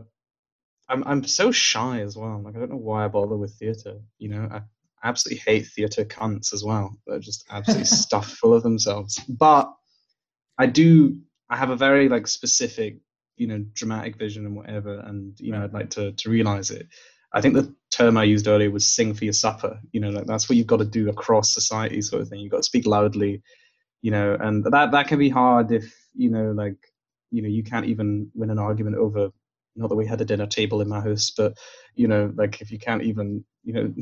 [0.88, 2.40] I'm I'm so shy as well.
[2.42, 3.98] Like I don't know why I bother with theatre.
[4.18, 4.62] You know, I,
[5.04, 6.96] absolutely hate theatre cunts as well.
[7.06, 9.18] They're just absolutely stuffed full of themselves.
[9.28, 9.72] But
[10.58, 11.20] I do.
[11.50, 12.98] I have a very like specific,
[13.36, 16.88] you know, dramatic vision and whatever, and you know, I'd like to to realize it.
[17.32, 20.26] I think the term I used earlier was "sing for your supper." You know, like
[20.26, 22.40] that's what you've got to do across society, sort of thing.
[22.40, 23.42] You've got to speak loudly,
[24.02, 26.76] you know, and that that can be hard if you know, like,
[27.30, 29.30] you know, you can't even win an argument over
[29.78, 31.56] not that we had a dinner table in my house, but
[31.94, 33.92] you know, like if you can't even, you know,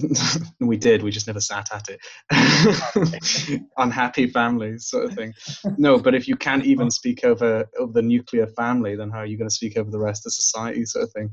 [0.61, 3.63] we did, we just never sat at it.
[3.77, 5.33] Unhappy families, sort of thing.
[5.79, 9.27] No, but if you can't even speak over over the nuclear family, then how are
[9.27, 11.31] you going to speak over the rest of society, sort of thing?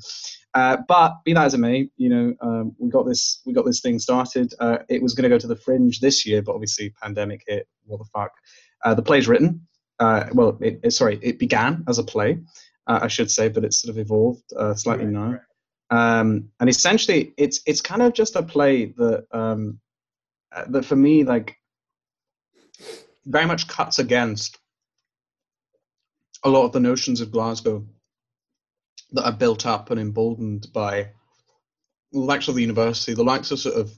[0.53, 3.65] Uh, but be that as it may, you know, um, we got this we got
[3.65, 4.53] this thing started.
[4.59, 7.67] Uh, it was going to go to the Fringe this year, but obviously pandemic hit.
[7.85, 8.31] What the fuck?
[8.83, 9.67] Uh, the play's written.
[9.99, 12.37] Uh, well, it, it, sorry, it began as a play,
[12.87, 15.31] uh, I should say, but it's sort of evolved uh, slightly right, now.
[15.31, 16.19] Right.
[16.19, 19.79] Um, and essentially, it's it's kind of just a play that um,
[20.67, 21.55] that for me, like,
[23.25, 24.57] very much cuts against
[26.43, 27.85] a lot of the notions of Glasgow
[29.11, 31.09] that are built up and emboldened by
[32.11, 33.91] the likes of the university, the likes of sort of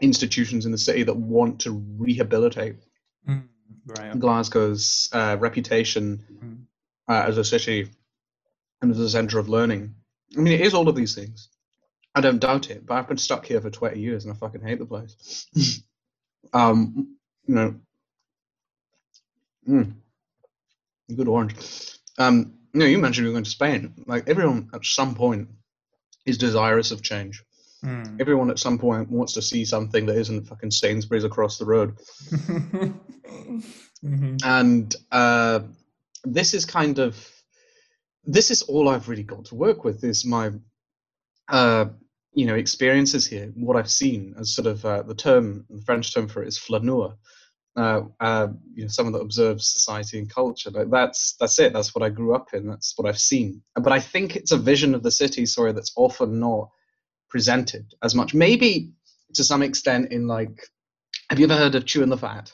[0.00, 2.76] institutions in the city that want to rehabilitate
[3.28, 3.42] mm,
[3.86, 4.18] right.
[4.18, 6.64] Glasgow's uh, reputation mm.
[7.10, 7.88] Uh, as a city
[8.80, 9.96] and as a centre of learning.
[10.36, 11.48] I mean, it is all of these things.
[12.14, 14.62] I don't doubt it, but I've been stuck here for 20 years and I fucking
[14.62, 15.50] hate the place.
[16.52, 17.74] um, you know,
[19.68, 19.92] mm,
[21.16, 21.54] good orange.
[22.16, 24.04] Um, you know, you mentioned you're going to Spain.
[24.06, 25.48] Like everyone at some point
[26.26, 27.42] is desirous of change.
[27.84, 28.20] Mm.
[28.20, 31.96] Everyone at some point wants to see something that isn't fucking Sainsbury's across the road.
[34.04, 34.36] mm-hmm.
[34.44, 35.60] And uh,
[36.24, 37.28] this is kind of
[38.24, 40.50] this is all I've really got to work with is my
[41.48, 41.86] uh,
[42.32, 43.52] you know experiences here.
[43.54, 46.58] What I've seen as sort of uh, the term, the French term for it is
[46.58, 47.16] flaneur,
[47.76, 50.70] uh, uh, you know, someone that observes society and culture.
[50.70, 51.72] Like that's that's it.
[51.72, 52.66] That's what I grew up in.
[52.66, 53.62] That's what I've seen.
[53.74, 56.68] But I think it's a vision of the city, sorry, that's often not
[57.28, 58.34] presented as much.
[58.34, 58.92] Maybe
[59.34, 60.66] to some extent in like,
[61.30, 62.52] have you ever heard of chewing the fat?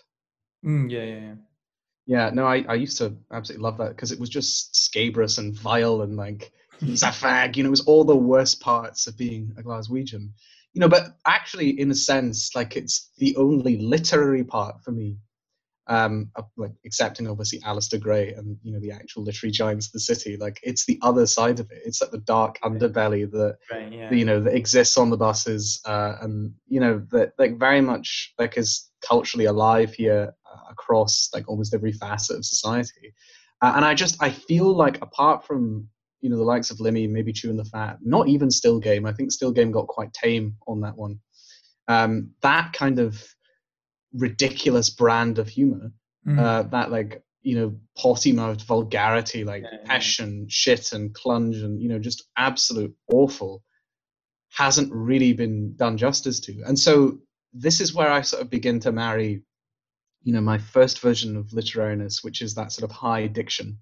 [0.64, 1.34] Mm, yeah, yeah, yeah.
[2.06, 5.58] Yeah, no, I, I used to absolutely love that because it was just scabrous and
[5.58, 7.56] vile and like he's a fag.
[7.56, 10.30] You know, it was all the worst parts of being a Glaswegian
[10.76, 15.16] you know, but actually, in a sense, like it's the only literary part for me,
[15.86, 20.00] um, like accepting obviously Alasdair Gray and you know the actual literary giants of the
[20.00, 20.36] city.
[20.36, 21.80] Like it's the other side of it.
[21.86, 24.12] It's like the dark underbelly that right, yeah.
[24.12, 28.34] you know that exists on the buses, uh, and you know that like very much
[28.38, 30.34] like is culturally alive here
[30.86, 33.14] across like almost every facet of society.
[33.62, 35.88] Uh, and I just I feel like apart from
[36.20, 37.98] you know the likes of Limmy, maybe chewing the fat.
[38.02, 39.06] Not even Still Game.
[39.06, 41.20] I think Still Game got quite tame on that one.
[41.88, 43.22] Um, that kind of
[44.12, 45.92] ridiculous brand of humor,
[46.26, 46.38] mm.
[46.38, 51.80] uh, that like you know potty mouthed vulgarity, like yeah, passion, shit, and clunge, and
[51.80, 53.62] you know just absolute awful,
[54.50, 56.62] hasn't really been done justice to.
[56.66, 57.18] And so
[57.52, 59.42] this is where I sort of begin to marry,
[60.26, 63.78] you know, my first version of literariness, which is that sort of high diction,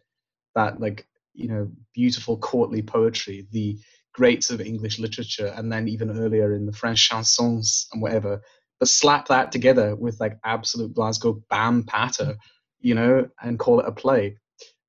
[0.54, 3.78] that like you know beautiful courtly poetry, the
[4.12, 8.42] greats of English literature, and then even earlier in the French chansons and whatever.
[8.78, 12.36] But slap that together with like absolute Glasgow bam patter,
[12.78, 14.36] you know, and call it a play.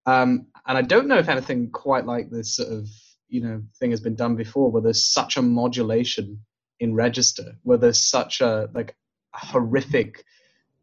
[0.05, 2.85] Um, and I don't know if anything quite like this sort of
[3.29, 6.37] you know thing has been done before, where there's such a modulation
[6.81, 8.93] in register, where there's such a like
[9.33, 10.25] horrific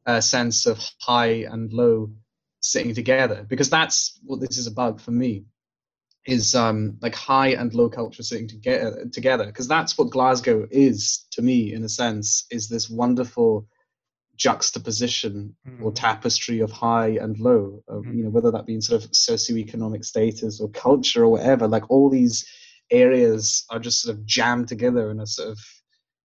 [0.07, 2.11] uh, sense of high and low
[2.61, 5.45] sitting together, because that's what this is about for me
[6.27, 11.27] is um, like high and low culture sitting together together because that's what Glasgow is
[11.33, 13.67] to me in a sense is this wonderful
[14.37, 15.83] juxtaposition mm.
[15.83, 18.17] or tapestry of high and low of, mm.
[18.17, 21.91] you know whether that be in sort of socioeconomic status or culture or whatever like
[21.91, 22.47] all these
[22.91, 25.59] areas are just sort of jammed together in a sort of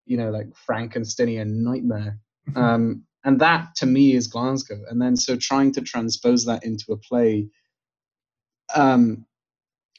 [0.05, 2.19] you know like Frankensteinian nightmare
[2.55, 6.93] um, and that to me is Glasgow and then so trying to transpose that into
[6.93, 7.47] a play
[8.73, 9.25] um,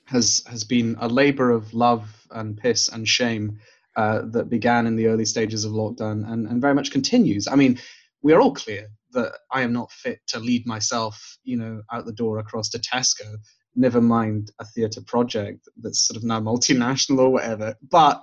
[0.07, 3.59] has has been a labor of love and piss and shame
[3.97, 7.47] uh, that began in the early stages of lockdown and, and very much continues.
[7.47, 7.79] I mean,
[8.23, 12.07] we are all clear that I am not fit to lead myself, you know, out
[12.07, 13.37] the door across to Tesco.
[13.75, 17.75] Never mind a theatre project that's sort of now multinational or whatever.
[17.91, 18.23] But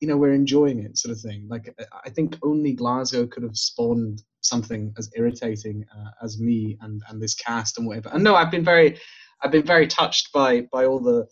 [0.00, 1.46] you know, we're enjoying it, sort of thing.
[1.48, 1.74] Like
[2.04, 7.20] I think only Glasgow could have spawned something as irritating uh, as me and and
[7.20, 8.10] this cast and whatever.
[8.12, 8.98] And no, I've been very
[9.42, 11.26] I've been very touched by by all the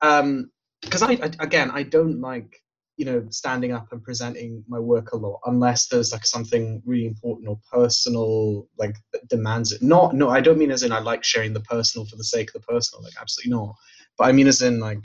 [0.00, 2.62] because um, I, I again I don't like
[3.00, 7.06] you know standing up and presenting my work a lot unless there's like something really
[7.06, 10.98] important or personal like that demands it not no i don't mean as in i
[10.98, 13.74] like sharing the personal for the sake of the personal like absolutely not
[14.18, 15.02] but i mean as in like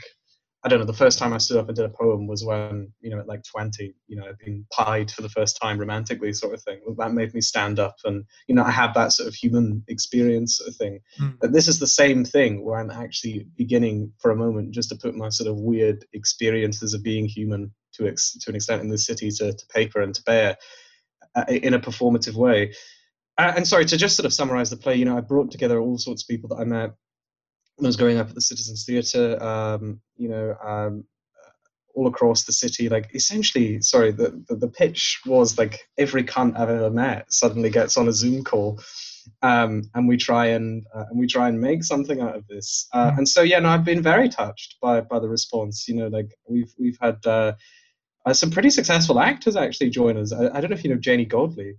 [0.66, 0.84] I don't know.
[0.84, 3.28] The first time I stood up and did a poem was when, you know, at
[3.28, 6.80] like 20, you know, I'd been pied for the first time romantically, sort of thing.
[6.98, 10.58] That made me stand up, and you know, I had that sort of human experience
[10.58, 10.98] sort of thing.
[11.20, 11.36] Mm.
[11.40, 14.96] But this is the same thing where I'm actually beginning for a moment just to
[14.96, 18.88] put my sort of weird experiences of being human to ex- to an extent in
[18.88, 20.56] the city to, to paper and to bear
[21.36, 22.72] uh, in a performative way.
[23.38, 24.96] Uh, and sorry to just sort of summarize the play.
[24.96, 26.90] You know, I brought together all sorts of people that I met
[27.82, 31.04] I was growing up at the Citizens Theatre, um, you know, um,
[31.94, 32.88] all across the city.
[32.88, 37.70] Like essentially, sorry, the, the, the pitch was like every cunt I've ever met suddenly
[37.70, 38.80] gets on a Zoom call,
[39.42, 42.86] um, and we try and uh, and we try and make something out of this.
[42.92, 43.18] Uh, hmm.
[43.18, 45.88] and so yeah, no, I've been very touched by by the response.
[45.88, 47.24] You know, like we've we've had.
[47.26, 47.52] Uh,
[48.24, 50.32] uh, some pretty successful actors actually join us.
[50.32, 51.76] I, I, don't know if you know Janey Godley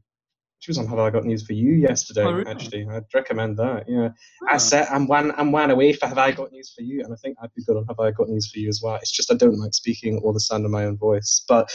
[0.60, 2.24] she was on Have I Got News for You yesterday.
[2.24, 2.50] Oh, really?
[2.50, 3.86] Actually, I'd recommend that.
[3.88, 4.10] Yeah,
[4.44, 4.48] oh.
[4.50, 7.14] I said I'm one I'm one away for Have I Got News for You, and
[7.14, 8.96] I think I'd be good on Have I Got News for You as well.
[8.96, 11.44] It's just I don't like speaking or the sound of my own voice.
[11.48, 11.70] But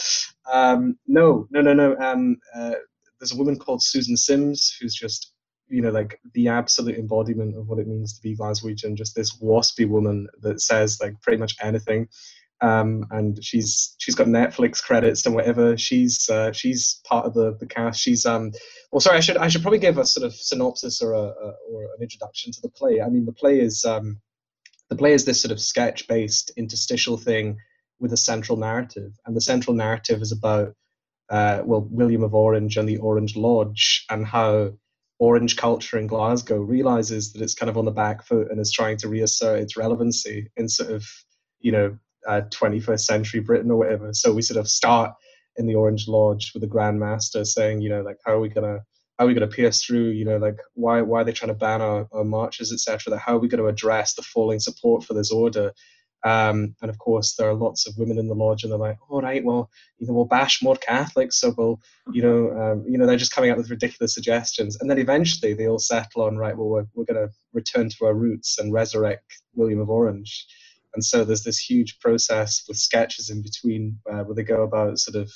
[0.51, 1.95] um, no, no, no, no.
[1.97, 2.73] Um, uh,
[3.19, 5.31] there's a woman called Susan Sims who's just
[5.69, 8.95] you know like the absolute embodiment of what it means to be Glaswegian.
[8.95, 12.07] Just this waspy woman that says like pretty much anything
[12.63, 15.77] um, and she's she's got Netflix credits and whatever.
[15.77, 17.99] She's uh, she's part of the the cast.
[17.99, 18.51] She's um.
[18.91, 21.53] Well, sorry, I should I should probably give a sort of synopsis or a, a
[21.69, 23.01] or an introduction to the play.
[23.01, 24.21] I mean, the play is um,
[24.89, 27.57] the play is this sort of sketch based interstitial thing
[27.99, 30.73] with a central narrative, and the central narrative is about
[31.29, 34.71] uh, well William of Orange and the Orange Lodge and how
[35.19, 38.71] Orange culture in Glasgow realizes that it's kind of on the back foot and is
[38.71, 41.05] trying to reassert its relevancy in sort of
[41.59, 41.97] you know
[42.27, 44.13] uh, 21st century Britain or whatever.
[44.13, 45.11] So we sort of start
[45.57, 48.49] in the Orange Lodge with the Grand Master saying, you know, like how are we
[48.49, 48.79] gonna
[49.17, 51.57] how are we gonna pierce through, you know, like why why are they trying to
[51.57, 53.11] ban our, our marches, etc.
[53.11, 55.71] That how are we going to address the falling support for this order?
[56.25, 58.97] Um, and of course, there are lots of women in the lodge, and they're like,
[59.09, 61.81] "All right, well, you know, we'll bash more Catholics, so we'll,
[62.13, 65.53] you know, um, you know, they're just coming up with ridiculous suggestions." And then eventually,
[65.53, 68.71] they all settle on, "Right, well, we're, we're going to return to our roots and
[68.71, 70.47] resurrect William of Orange."
[70.93, 74.99] And so there's this huge process with sketches in between uh, where they go about
[74.99, 75.31] sort of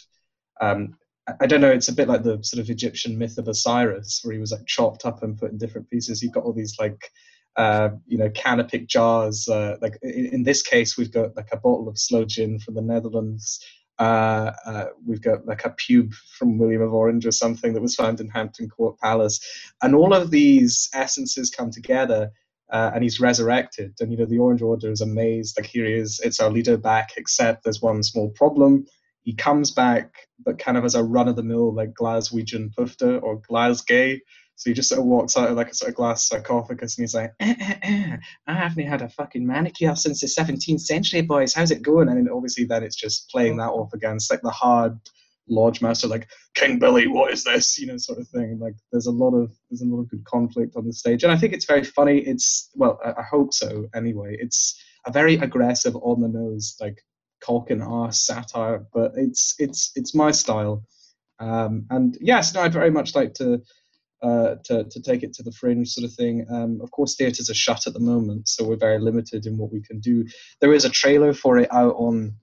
[0.62, 0.98] um,
[1.42, 1.72] I don't know.
[1.72, 4.66] It's a bit like the sort of Egyptian myth of Osiris, where he was like
[4.66, 6.22] chopped up and put in different pieces.
[6.22, 7.12] You've got all these like,
[7.58, 9.48] uh, you know, canopic jars.
[9.48, 12.76] Uh, like in, in, this case, we've got like a bottle of sloe gin from
[12.76, 13.60] the Netherlands.
[14.00, 17.96] Uh, uh, we've got like a pube from William of Orange or something that was
[17.96, 19.40] found in Hampton Court Palace,
[19.82, 22.32] and all of these essences come together
[22.70, 23.94] uh, and he's resurrected.
[24.00, 26.78] And you know, the Orange Order is amazed, like here he is, it's our leader
[26.78, 28.86] back, except there's one small problem.
[29.24, 30.14] He comes back,
[30.44, 34.20] but kind of as a run of the mill, like Glaswegian Pufter or Glasgay.
[34.56, 37.04] So he just sort of walks out of like a sort of glass sarcophagus and
[37.04, 41.22] he's like, eh, eh, eh, I haven't had a fucking manicure since the 17th century,
[41.22, 41.54] boys.
[41.54, 42.10] How's it going?
[42.10, 44.98] And obviously then it's just playing that off against like the hard
[45.50, 47.78] lodge master like king billy what is this?
[47.78, 48.60] You know sort of thing.
[48.60, 51.32] Like there's a lot of there's a lot of good conflict on the stage and
[51.32, 52.20] i think it's very funny.
[52.20, 54.38] It's well i, I hope so anyway.
[54.40, 57.02] It's a very aggressive on the nose like
[57.44, 60.84] cock and ass satire but it's it's it's my style.
[61.40, 63.62] Um, and yes no i'd very much like to
[64.22, 66.46] uh, to, to take it to the fringe sort of thing.
[66.50, 69.72] Um, of course, theatres are shut at the moment, so we're very limited in what
[69.72, 70.26] we can do.
[70.60, 72.34] There is a trailer for it out on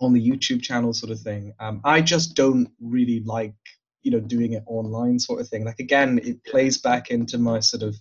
[0.00, 1.52] on the YouTube channel sort of thing.
[1.60, 3.54] Um, I just don't really like
[4.02, 5.64] you know doing it online sort of thing.
[5.64, 7.96] Like again, it plays back into my sort of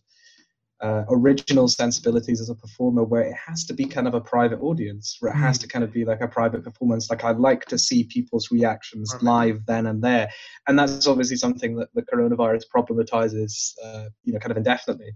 [0.82, 4.60] uh, original sensibilities as a performer where it has to be kind of a private
[4.62, 5.62] audience where it has mm.
[5.62, 9.16] to kind of be like a private performance like i like to see people's reactions
[9.22, 10.30] live then and there
[10.68, 15.12] and that's obviously something that the coronavirus problematizes uh, you know kind of indefinitely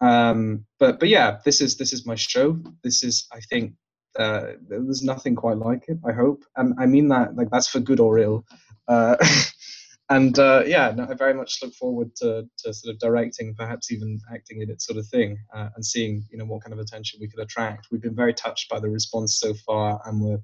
[0.00, 3.72] um, but but yeah this is this is my show this is i think
[4.18, 5.98] uh, there's nothing quite like it.
[6.06, 8.44] I hope, and I mean that like that's for good or ill.
[8.86, 9.16] Uh,
[10.10, 13.90] and uh, yeah, no, I very much look forward to, to sort of directing, perhaps
[13.90, 16.78] even acting in it, sort of thing, uh, and seeing you know what kind of
[16.78, 17.88] attention we could attract.
[17.90, 20.40] We've been very touched by the response so far, and we're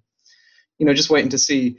[0.78, 1.78] you know just waiting to see.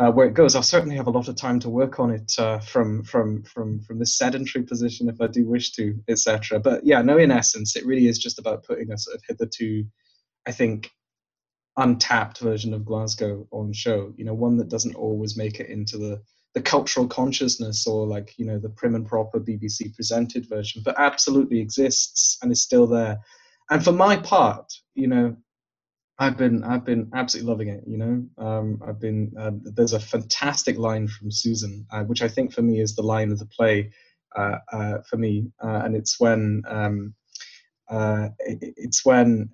[0.00, 2.32] Uh, where it goes, I'll certainly have a lot of time to work on it
[2.38, 6.60] uh, from from from from this sedentary position if I do wish to, etc.
[6.60, 9.84] But yeah, no, in essence, it really is just about putting a sort of hitherto,
[10.46, 10.92] I think,
[11.78, 14.12] untapped version of Glasgow on show.
[14.16, 16.22] You know, one that doesn't always make it into the
[16.54, 20.98] the cultural consciousness or like you know the prim and proper BBC presented version, but
[20.98, 23.18] absolutely exists and is still there.
[23.70, 25.36] And for my part, you know,
[26.18, 27.84] I've been I've been absolutely loving it.
[27.86, 32.28] You know, um, I've been uh, there's a fantastic line from Susan, uh, which I
[32.28, 33.90] think for me is the line of the play
[34.36, 37.14] uh, uh for me, uh, and it's when um,
[37.88, 39.50] uh, it, it's when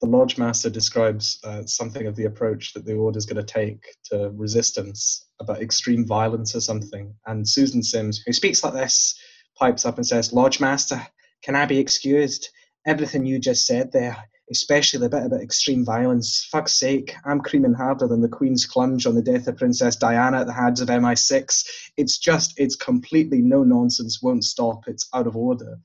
[0.00, 3.52] the lodge master describes uh, something of the approach that the order is going to
[3.52, 7.14] take to resistance about extreme violence or something.
[7.26, 9.18] And Susan Sims, who speaks like this,
[9.58, 11.00] pipes up and says, Lodge master,
[11.42, 12.48] can I be excused?
[12.86, 14.16] Everything you just said there,
[14.50, 16.46] especially the bit about extreme violence.
[16.50, 20.40] Fuck's sake, I'm creaming harder than the Queen's clunge on the death of Princess Diana
[20.40, 21.64] at the hands of MI6.
[21.96, 25.78] It's just, it's completely no nonsense, won't stop, it's out of order.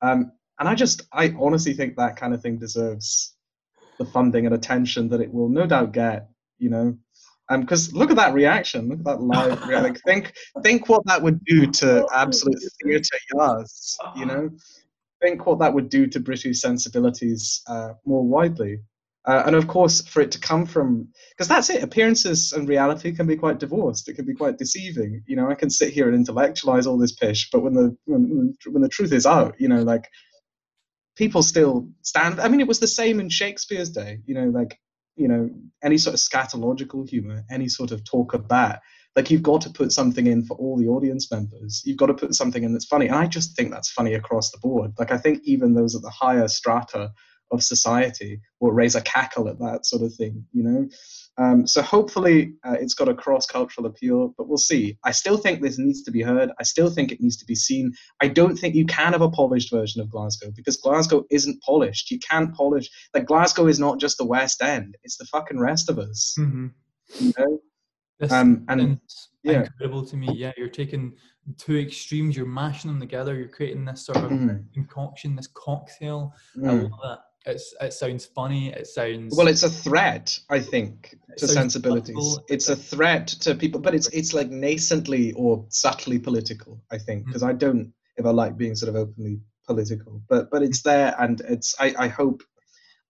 [0.00, 3.35] Um, and I just, I honestly think that kind of thing deserves
[3.98, 6.28] the funding and attention that it will no doubt get.
[6.58, 6.98] You know,
[7.50, 8.88] because um, look at that reaction.
[8.88, 9.94] Look at that live reaction.
[10.06, 10.32] think,
[10.62, 13.98] think what that would do to absolute theatre yards.
[14.16, 14.50] You know,
[15.22, 18.80] think what that would do to British sensibilities uh, more widely.
[19.26, 23.10] Uh, and of course, for it to come from, because that's it, appearances and reality
[23.10, 24.08] can be quite divorced.
[24.08, 25.20] It can be quite deceiving.
[25.26, 28.56] You know, I can sit here and intellectualize all this pish, but when the when,
[28.70, 30.08] when the truth is out, you know, like
[31.16, 32.40] people still stand.
[32.40, 34.20] I mean, it was the same in Shakespeare's day.
[34.26, 34.78] You know, like
[35.16, 35.50] you know,
[35.82, 38.82] any sort of scatological humor, any sort of talk of that.
[39.16, 41.82] Like you've got to put something in for all the audience members.
[41.86, 44.50] You've got to put something in that's funny, and I just think that's funny across
[44.50, 44.92] the board.
[44.98, 47.12] Like I think even those at the higher strata
[47.52, 50.44] of society will raise a cackle at that sort of thing.
[50.52, 50.88] You know.
[51.38, 54.96] Um, so hopefully uh, it's got a cross-cultural appeal, but we'll see.
[55.04, 56.50] I still think this needs to be heard.
[56.58, 57.92] I still think it needs to be seen.
[58.22, 62.10] I don't think you can have a polished version of Glasgow because Glasgow isn't polished.
[62.10, 62.88] You can't polish.
[63.14, 66.34] Like Glasgow is not just the West End; it's the fucking rest of us.
[66.38, 66.66] Mm-hmm.
[67.20, 67.60] You know.
[68.30, 68.98] Um, and
[69.42, 69.64] yeah.
[69.64, 70.32] incredible to me.
[70.34, 71.12] Yeah, you're taking
[71.58, 74.64] two extremes, you're mashing them together, you're creating this sort of mm.
[74.72, 76.32] concoction, this cocktail.
[76.56, 76.68] Mm.
[76.68, 77.18] I love that.
[77.46, 78.72] It's, it sounds funny.
[78.72, 79.46] It sounds well.
[79.46, 82.38] It's a threat, I think, to sensibilities.
[82.48, 86.82] It's a threat to people, but it's it's like nascently or subtly political.
[86.90, 87.50] I think because mm-hmm.
[87.50, 91.40] I don't if I like being sort of openly political, but but it's there, and
[91.42, 91.74] it's.
[91.78, 92.42] I, I hope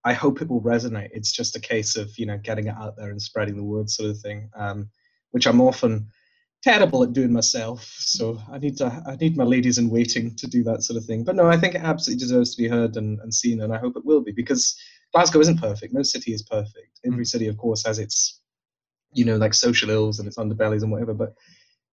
[0.04, 1.08] I hope it will resonate.
[1.12, 3.88] It's just a case of you know getting it out there and spreading the word,
[3.88, 4.50] sort of thing.
[4.54, 4.90] Um,
[5.30, 6.08] which I'm often
[6.66, 7.84] terrible at doing myself.
[7.98, 11.04] So I need to I need my ladies in waiting to do that sort of
[11.04, 11.22] thing.
[11.22, 13.78] But no, I think it absolutely deserves to be heard and, and seen, and I
[13.78, 14.76] hope it will be because
[15.12, 15.94] Glasgow isn't perfect.
[15.94, 16.98] No city is perfect.
[17.06, 17.28] Every mm.
[17.28, 18.40] city, of course, has its
[19.12, 21.14] you know like social ills and its underbellies and whatever.
[21.14, 21.34] But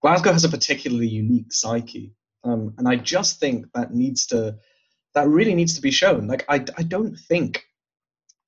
[0.01, 4.57] Glasgow has a particularly unique psyche, um, and I just think that needs to
[5.13, 6.25] that really needs to be shown.
[6.25, 7.63] Like I I don't think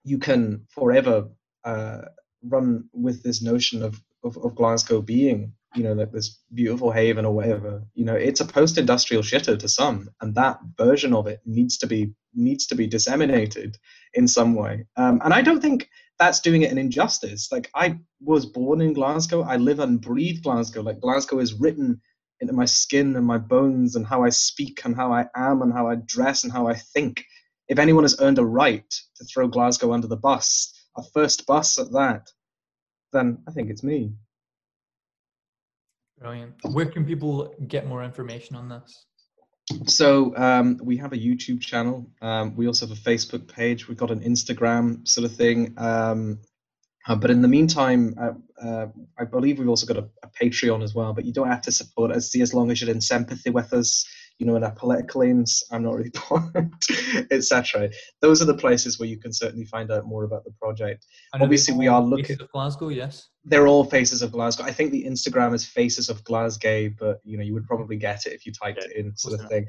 [0.03, 1.29] you can forever
[1.63, 2.01] uh,
[2.43, 7.25] run with this notion of, of, of Glasgow being you know like this beautiful haven
[7.25, 11.41] or whatever you know it's a post-industrial shitter to some and that version of it
[11.45, 13.77] needs to be needs to be disseminated
[14.13, 14.85] in some way.
[14.97, 17.51] Um, and i don't think that's doing it an injustice.
[17.51, 19.41] Like i was born in glasgow.
[19.41, 20.81] I live and breathe glasgow.
[20.81, 22.01] Like glasgow is written
[22.39, 25.73] into my skin and my bones and how i speak and how i am and
[25.73, 27.23] how i dress and how i think.
[27.67, 31.77] If anyone has earned a right to throw glasgow under the bus a first bus
[31.77, 32.29] at that
[33.11, 34.13] then i think it's me
[36.19, 36.53] Brilliant.
[36.71, 39.05] Where can people get more information on this?
[39.87, 42.09] So um, we have a YouTube channel.
[42.21, 43.87] Um, we also have a Facebook page.
[43.87, 45.73] We've got an Instagram sort of thing.
[45.77, 46.39] Um,
[47.07, 48.87] uh, but in the meantime, uh, uh,
[49.17, 51.13] I believe we've also got a, a, Patreon as well.
[51.13, 52.29] But you don't have to support us.
[52.31, 54.05] See, as long as you're in sympathy with us,
[54.37, 56.73] you know, in our political aims, I'm not really bothered,
[57.31, 57.89] etc.
[58.21, 61.05] Those are the places where you can certainly find out more about the project.
[61.33, 62.89] Obviously, we are looking at Glasgow.
[62.89, 64.63] Yes, they're all faces of Glasgow.
[64.63, 68.25] I think the Instagram is faces of Glasgow, but you know, you would probably get
[68.25, 69.67] it if you typed yeah, it in, sort of thing.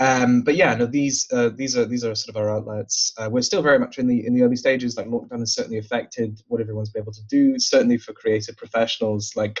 [0.00, 3.12] Um, but yeah, no, these uh, these are these are sort of our outlets.
[3.18, 4.96] Uh, we're still very much in the in the early stages.
[4.96, 7.58] Like lockdown has certainly affected what everyone's been able to do.
[7.58, 9.60] Certainly for creative professionals, like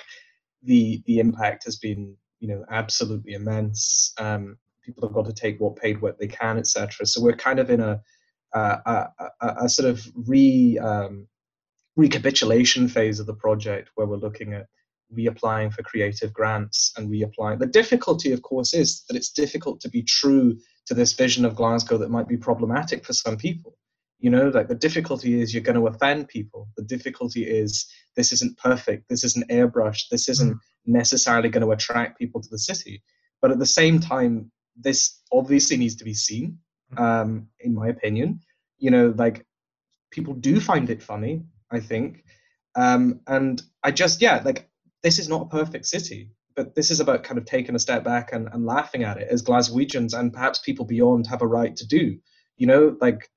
[0.62, 4.12] the the impact has been you know absolutely immense.
[4.18, 7.06] Um, people have got to take what paid what they can, etc.
[7.06, 8.00] So we're kind of in a
[8.52, 9.08] a,
[9.40, 11.28] a, a sort of re um,
[11.96, 14.66] recapitulation phase of the project where we're looking at
[15.16, 17.58] reapplying for creative grants and reapplying.
[17.58, 20.56] The difficulty, of course, is that it's difficult to be true
[20.86, 23.76] to this vision of Glasgow that might be problematic for some people.
[24.18, 26.68] You know, like the difficulty is you're going to offend people.
[26.76, 27.86] The difficulty is
[28.16, 29.08] this isn't perfect.
[29.08, 30.08] This isn't airbrushed.
[30.10, 33.02] This isn't mm necessarily going to attract people to the city.
[33.40, 36.58] But at the same time, this obviously needs to be seen,
[36.94, 37.00] mm.
[37.00, 38.40] um, in my opinion.
[38.78, 39.46] You know, like
[40.10, 42.24] people do find it funny, I think.
[42.74, 44.68] Um, and I just, yeah, like
[45.02, 48.04] this is not a perfect city, but this is about kind of taking a step
[48.04, 51.74] back and, and laughing at it as Glaswegians and perhaps people beyond have a right
[51.76, 52.18] to do.
[52.56, 53.30] You know, like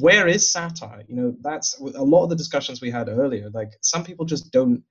[0.00, 1.04] where is satire?
[1.06, 3.50] You know, that's a lot of the discussions we had earlier.
[3.50, 4.82] Like some people just don't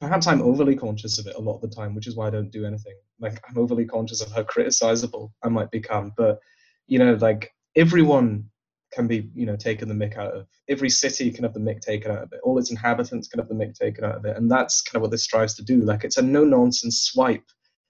[0.00, 2.30] perhaps I'm overly conscious of it a lot of the time, which is why I
[2.30, 2.94] don't do anything.
[3.20, 6.12] Like I'm overly conscious of how criticizable I might become.
[6.16, 6.38] But
[6.86, 8.48] you know, like everyone
[8.92, 10.46] can be you know taken the mick out of.
[10.68, 12.40] Every city can have the mick taken out of it.
[12.42, 15.02] All its inhabitants can have the mick taken out of it, and that's kind of
[15.02, 15.80] what this strives to do.
[15.80, 17.44] Like it's a no nonsense swipe,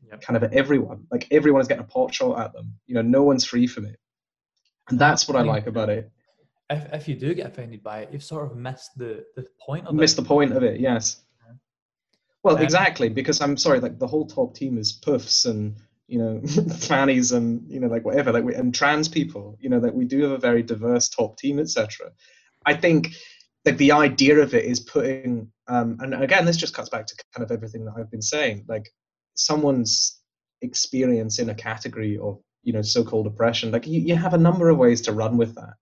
[0.08, 0.22] yep.
[0.22, 1.06] kind of at everyone.
[1.10, 2.74] Like everyone is getting a pot shot at them.
[2.86, 3.98] You know, no one's free from it,
[4.88, 6.10] and that's what I like about it.
[6.70, 9.86] If if you do get offended by it, you've sort of missed the the point
[9.86, 10.00] of missed it.
[10.00, 10.80] Missed the point of it.
[10.80, 11.22] Yes.
[12.42, 16.18] Well, um, exactly, because I'm sorry, like the whole top team is puffs and you
[16.18, 16.40] know
[16.78, 20.06] fannies and you know like whatever like we, and trans people you know that we
[20.06, 22.10] do have a very diverse top team etc
[22.64, 23.10] i think
[23.66, 27.14] like the idea of it is putting um and again this just cuts back to
[27.34, 28.88] kind of everything that i've been saying like
[29.34, 30.18] someone's
[30.62, 34.68] experience in a category of you know so-called oppression like you, you have a number
[34.68, 35.74] of ways to run with that.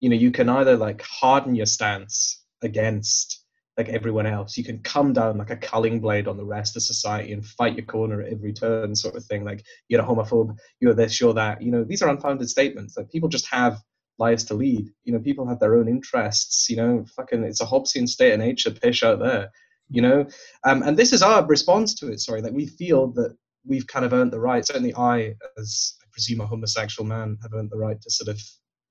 [0.00, 3.44] You know you can either like harden your stance against
[3.76, 4.56] like everyone else.
[4.56, 7.76] You can come down like a culling blade on the rest of society and fight
[7.76, 9.44] your corner at every turn, sort of thing.
[9.44, 11.60] Like you're a homophobe, you're this, you're that.
[11.60, 12.96] You know, these are unfounded statements.
[12.96, 13.82] Like people just have
[14.18, 14.88] lives to lead.
[15.04, 16.68] You know, people have their own interests.
[16.70, 19.50] You know, fucking, it's a Hobbesian state of nature, pish out there.
[19.88, 20.26] You know,
[20.64, 22.20] um, and this is our response to it.
[22.20, 24.66] Sorry, that we feel that we've kind of earned the right.
[24.66, 28.40] Certainly, I, as I presume a homosexual man, have earned the right to sort of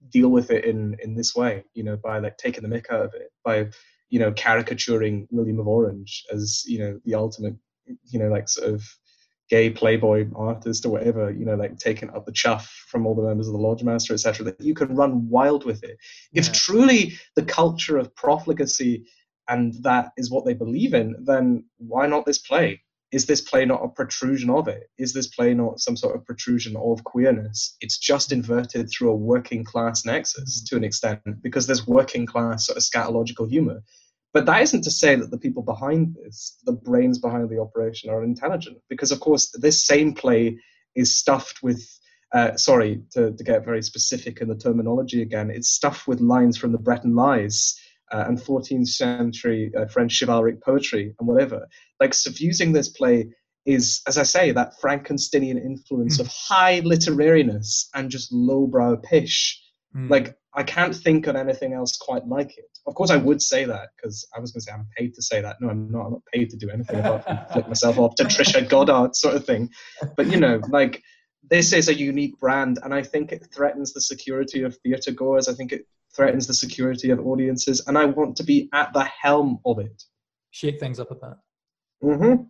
[0.09, 1.65] deal with it in in this way.
[1.73, 3.67] You know, by like taking the mick out of it, by
[4.15, 7.55] you know, caricaturing William of Orange as, you know, the ultimate,
[8.05, 8.81] you know, like sort of
[9.49, 13.21] gay playboy artist or whatever, you know, like taking up the chuff from all the
[13.21, 15.97] members of the Lodge Master, etc., that you can run wild with it.
[16.31, 16.43] Yeah.
[16.43, 19.05] If truly the culture of profligacy
[19.49, 22.79] and that is what they believe in, then why not this play?
[23.15, 24.89] is this play not a protrusion of it?
[24.97, 27.77] Is this play not some sort of protrusion of queerness?
[27.79, 30.75] It's just inverted through a working class nexus mm-hmm.
[30.75, 33.81] to an extent because there's working class sort of scatological humor.
[34.35, 38.09] But that isn't to say that the people behind this, the brains behind the operation,
[38.09, 40.59] are intelligent, because of course this same play
[40.93, 41.81] is stuffed with.
[42.33, 45.49] Uh, sorry to, to get very specific in the terminology again.
[45.49, 47.79] It's stuffed with lines from the Breton Lies
[48.11, 51.65] uh, and 14th century uh, French chivalric poetry and whatever.
[52.01, 53.29] Like suffusing this play
[53.65, 56.21] is, as I say, that Frankensteinian influence mm.
[56.21, 59.61] of high literariness and just lowbrow pish.
[59.95, 60.09] Mm.
[60.09, 62.65] Like I can't think of anything else quite like it.
[62.85, 65.21] Of course, I would say that because I was going to say I'm paid to
[65.21, 65.57] say that.
[65.61, 66.05] No, I'm not.
[66.05, 69.35] I'm not paid to do anything apart from flip myself off to Trisha Goddard sort
[69.35, 69.69] of thing.
[70.17, 71.01] But you know, like
[71.49, 75.47] this is a unique brand, and I think it threatens the security of theatre goers.
[75.47, 75.85] I think it
[76.15, 80.03] threatens the security of audiences, and I want to be at the helm of it.
[80.51, 81.37] Shake things up a bit.
[82.03, 82.43] Mm-hmm.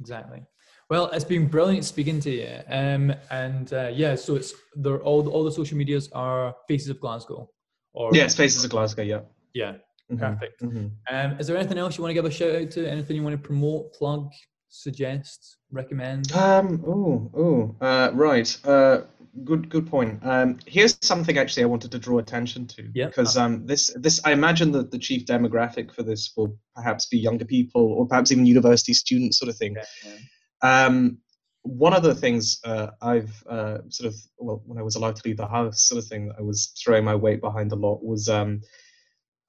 [0.00, 0.42] Exactly.
[0.88, 2.60] Well, it's been brilliant speaking to you.
[2.68, 4.54] Um, and uh, yeah, so it's
[4.84, 7.50] all all the social medias are Faces of Glasgow.
[7.92, 9.02] Or yes, Faces of Glasgow.
[9.02, 9.20] Yeah.
[9.54, 9.74] Yeah.
[10.12, 10.18] Mm-hmm.
[10.18, 10.62] Perfect.
[10.62, 11.14] Mm-hmm.
[11.14, 12.88] Um, is there anything else you want to give a shout out to?
[12.88, 14.30] Anything you want to promote, plug,
[14.68, 16.30] suggest, recommend?
[16.32, 16.84] Um.
[16.86, 17.30] Oh.
[17.36, 17.84] Oh.
[17.84, 18.56] Uh, right.
[18.64, 19.00] Uh,
[19.44, 20.20] good good point.
[20.24, 23.06] Um, here's something actually I wanted to draw attention to yeah.
[23.06, 27.18] because um, this this I imagine that the chief demographic for this will perhaps be
[27.18, 29.74] younger people or perhaps even university students sort of thing.
[29.76, 30.18] Yeah, yeah.
[30.66, 31.18] Um,
[31.62, 35.22] one of the things uh, I've uh, sort of well when I was allowed to
[35.24, 38.04] leave the house sort of thing that I was throwing my weight behind a lot
[38.04, 38.62] was um,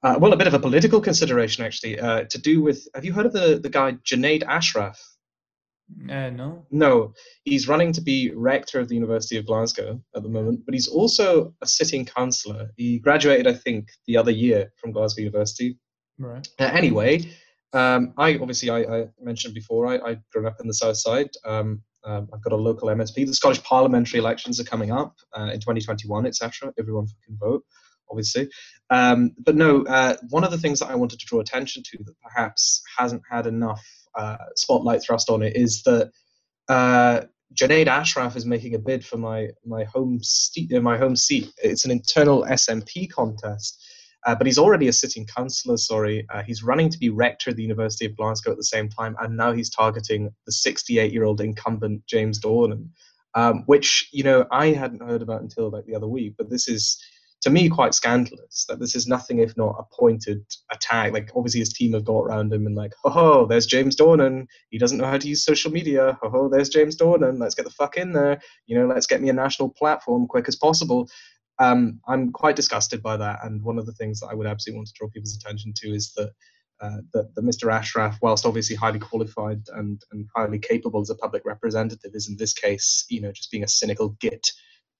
[0.03, 3.13] uh, well a bit of a political consideration actually uh, to do with have you
[3.13, 4.99] heard of the the guy Junaid Ashraf?
[6.09, 6.65] Uh, no.
[6.69, 7.13] No,
[7.45, 10.89] he's running to be rector of the University of Glasgow at the moment, but he's
[10.89, 12.71] also a sitting councillor.
[12.75, 15.77] He graduated, I think, the other year from Glasgow University.
[16.19, 16.45] Right.
[16.59, 17.31] Uh, anyway,
[17.77, 21.29] um, I obviously I, I, mentioned before I, I grew up in the south side.
[21.45, 23.25] Um, um, I've got a local MSP.
[23.25, 26.73] The Scottish parliamentary elections are coming up uh, in 2021, etc.
[26.79, 27.63] Everyone can vote,
[28.09, 28.49] obviously.
[28.89, 32.03] Um, but no, uh, one of the things that I wanted to draw attention to
[32.05, 33.83] that perhaps hasn't had enough
[34.15, 36.11] uh, spotlight thrust on it is that
[36.69, 37.21] uh,
[37.53, 40.71] Junaid Ashraf is making a bid for my my home seat.
[40.81, 41.51] My home seat.
[41.63, 43.83] It's an internal SNP contest,
[44.25, 45.77] uh, but he's already a sitting councillor.
[45.77, 48.89] Sorry, uh, he's running to be rector of the University of Glasgow at the same
[48.89, 52.89] time, and now he's targeting the 68-year-old incumbent James Dornan,
[53.35, 56.35] um, which you know I hadn't heard about until like the other week.
[56.37, 57.01] But this is
[57.41, 61.13] to me quite scandalous that this is nothing if not a pointed attack.
[61.13, 64.47] Like obviously his team have got around him and like, ho ho, there's James Dornan.
[64.69, 66.17] He doesn't know how to use social media.
[66.21, 67.39] Ho ho, there's James Dornan.
[67.39, 68.41] Let's get the fuck in there.
[68.65, 71.07] You know, let's get me a national platform quick as possible.
[71.59, 73.39] Um, I'm quite disgusted by that.
[73.43, 75.93] And one of the things that I would absolutely want to draw people's attention to
[75.93, 76.31] is that
[76.79, 77.73] uh, that, that Mr.
[77.73, 82.37] Ashraf, whilst obviously highly qualified and, and highly capable as a public representative, is in
[82.37, 84.51] this case, you know, just being a cynical git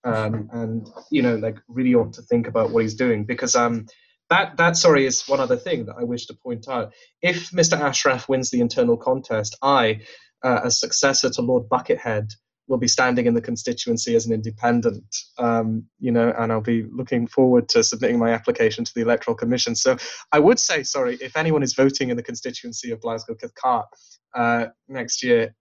[0.04, 3.86] um, and you know like really ought to think about what he's doing because um,
[4.30, 6.92] that that sorry is one other thing that I wish to point out.
[7.22, 7.78] If Mr.
[7.78, 10.00] Ashraf wins the internal contest, I,
[10.42, 12.32] uh, as successor to Lord Buckethead,
[12.68, 16.84] will be standing in the constituency as an independent, um, you know, and I'll be
[16.92, 19.74] looking forward to submitting my application to the Electoral Commission.
[19.74, 19.96] So
[20.32, 23.86] I would say, sorry, if anyone is voting in the constituency of Glasgow Cathcart
[24.34, 25.54] uh, next year,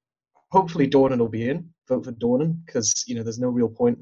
[0.52, 1.70] hopefully Dornan will be in.
[1.88, 3.98] Vote for Dornan because you know there's no real point.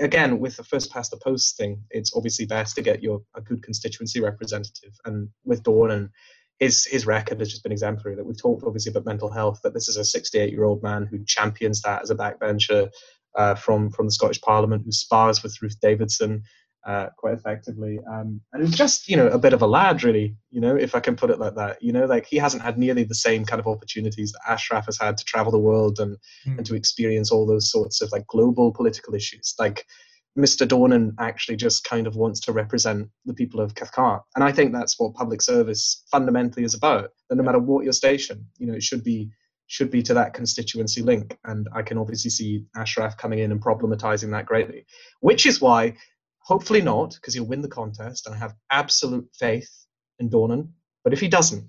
[0.00, 3.40] Again, with the first past the post thing, it's obviously best to get your a
[3.40, 4.92] good constituency representative.
[5.04, 6.10] And with Dornan,
[6.58, 8.16] his his record has just been exemplary.
[8.16, 9.60] That we've talked obviously about mental health.
[9.62, 12.90] That this is a 68 year old man who champions that as a backbencher
[13.34, 16.42] uh, from from the Scottish Parliament, who spars with Ruth Davidson
[16.86, 20.36] uh, quite effectively, um, and he's just you know a bit of a lad, really.
[20.50, 21.82] You know, if I can put it like that.
[21.82, 24.98] You know, like he hasn't had nearly the same kind of opportunities that Ashraf has
[24.98, 26.16] had to travel the world and
[26.46, 26.58] mm.
[26.58, 29.54] and to experience all those sorts of like global political issues.
[29.58, 29.86] Like
[30.36, 30.66] Mr.
[30.66, 34.22] Dornan actually just kind of wants to represent the people of Cathcart.
[34.34, 37.10] And I think that's what public service fundamentally is about.
[37.28, 39.30] That no matter what your station, you know, it should be
[39.66, 41.38] should be to that constituency link.
[41.44, 44.84] And I can obviously see Ashraf coming in and problematizing that greatly.
[45.20, 45.94] Which is why,
[46.40, 49.70] hopefully not, because he'll win the contest, and I have absolute faith
[50.18, 50.68] in Dornan.
[51.02, 51.68] But if he doesn't,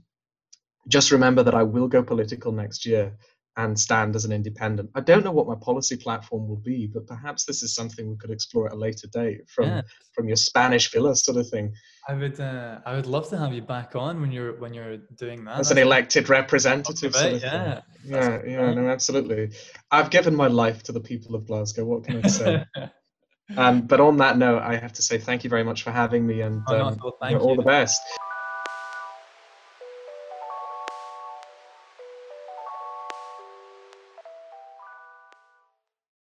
[0.87, 3.15] just remember that I will go political next year
[3.57, 4.89] and stand as an independent.
[4.95, 8.17] I don't know what my policy platform will be, but perhaps this is something we
[8.17, 9.81] could explore at a later date from yeah.
[10.13, 11.73] from your Spanish villa sort of thing.
[12.07, 14.97] I would uh, I would love to have you back on when you're when you're
[15.17, 15.59] doing that.
[15.59, 18.11] As an elected representative, sort of yeah, thing.
[18.11, 19.51] yeah, yeah, no, absolutely.
[19.89, 21.85] I've given my life to the people of Glasgow.
[21.85, 22.65] What can I say?
[23.57, 26.27] um, but on that note, I have to say thank you very much for having
[26.27, 28.01] me, and oh, um, no, all the best.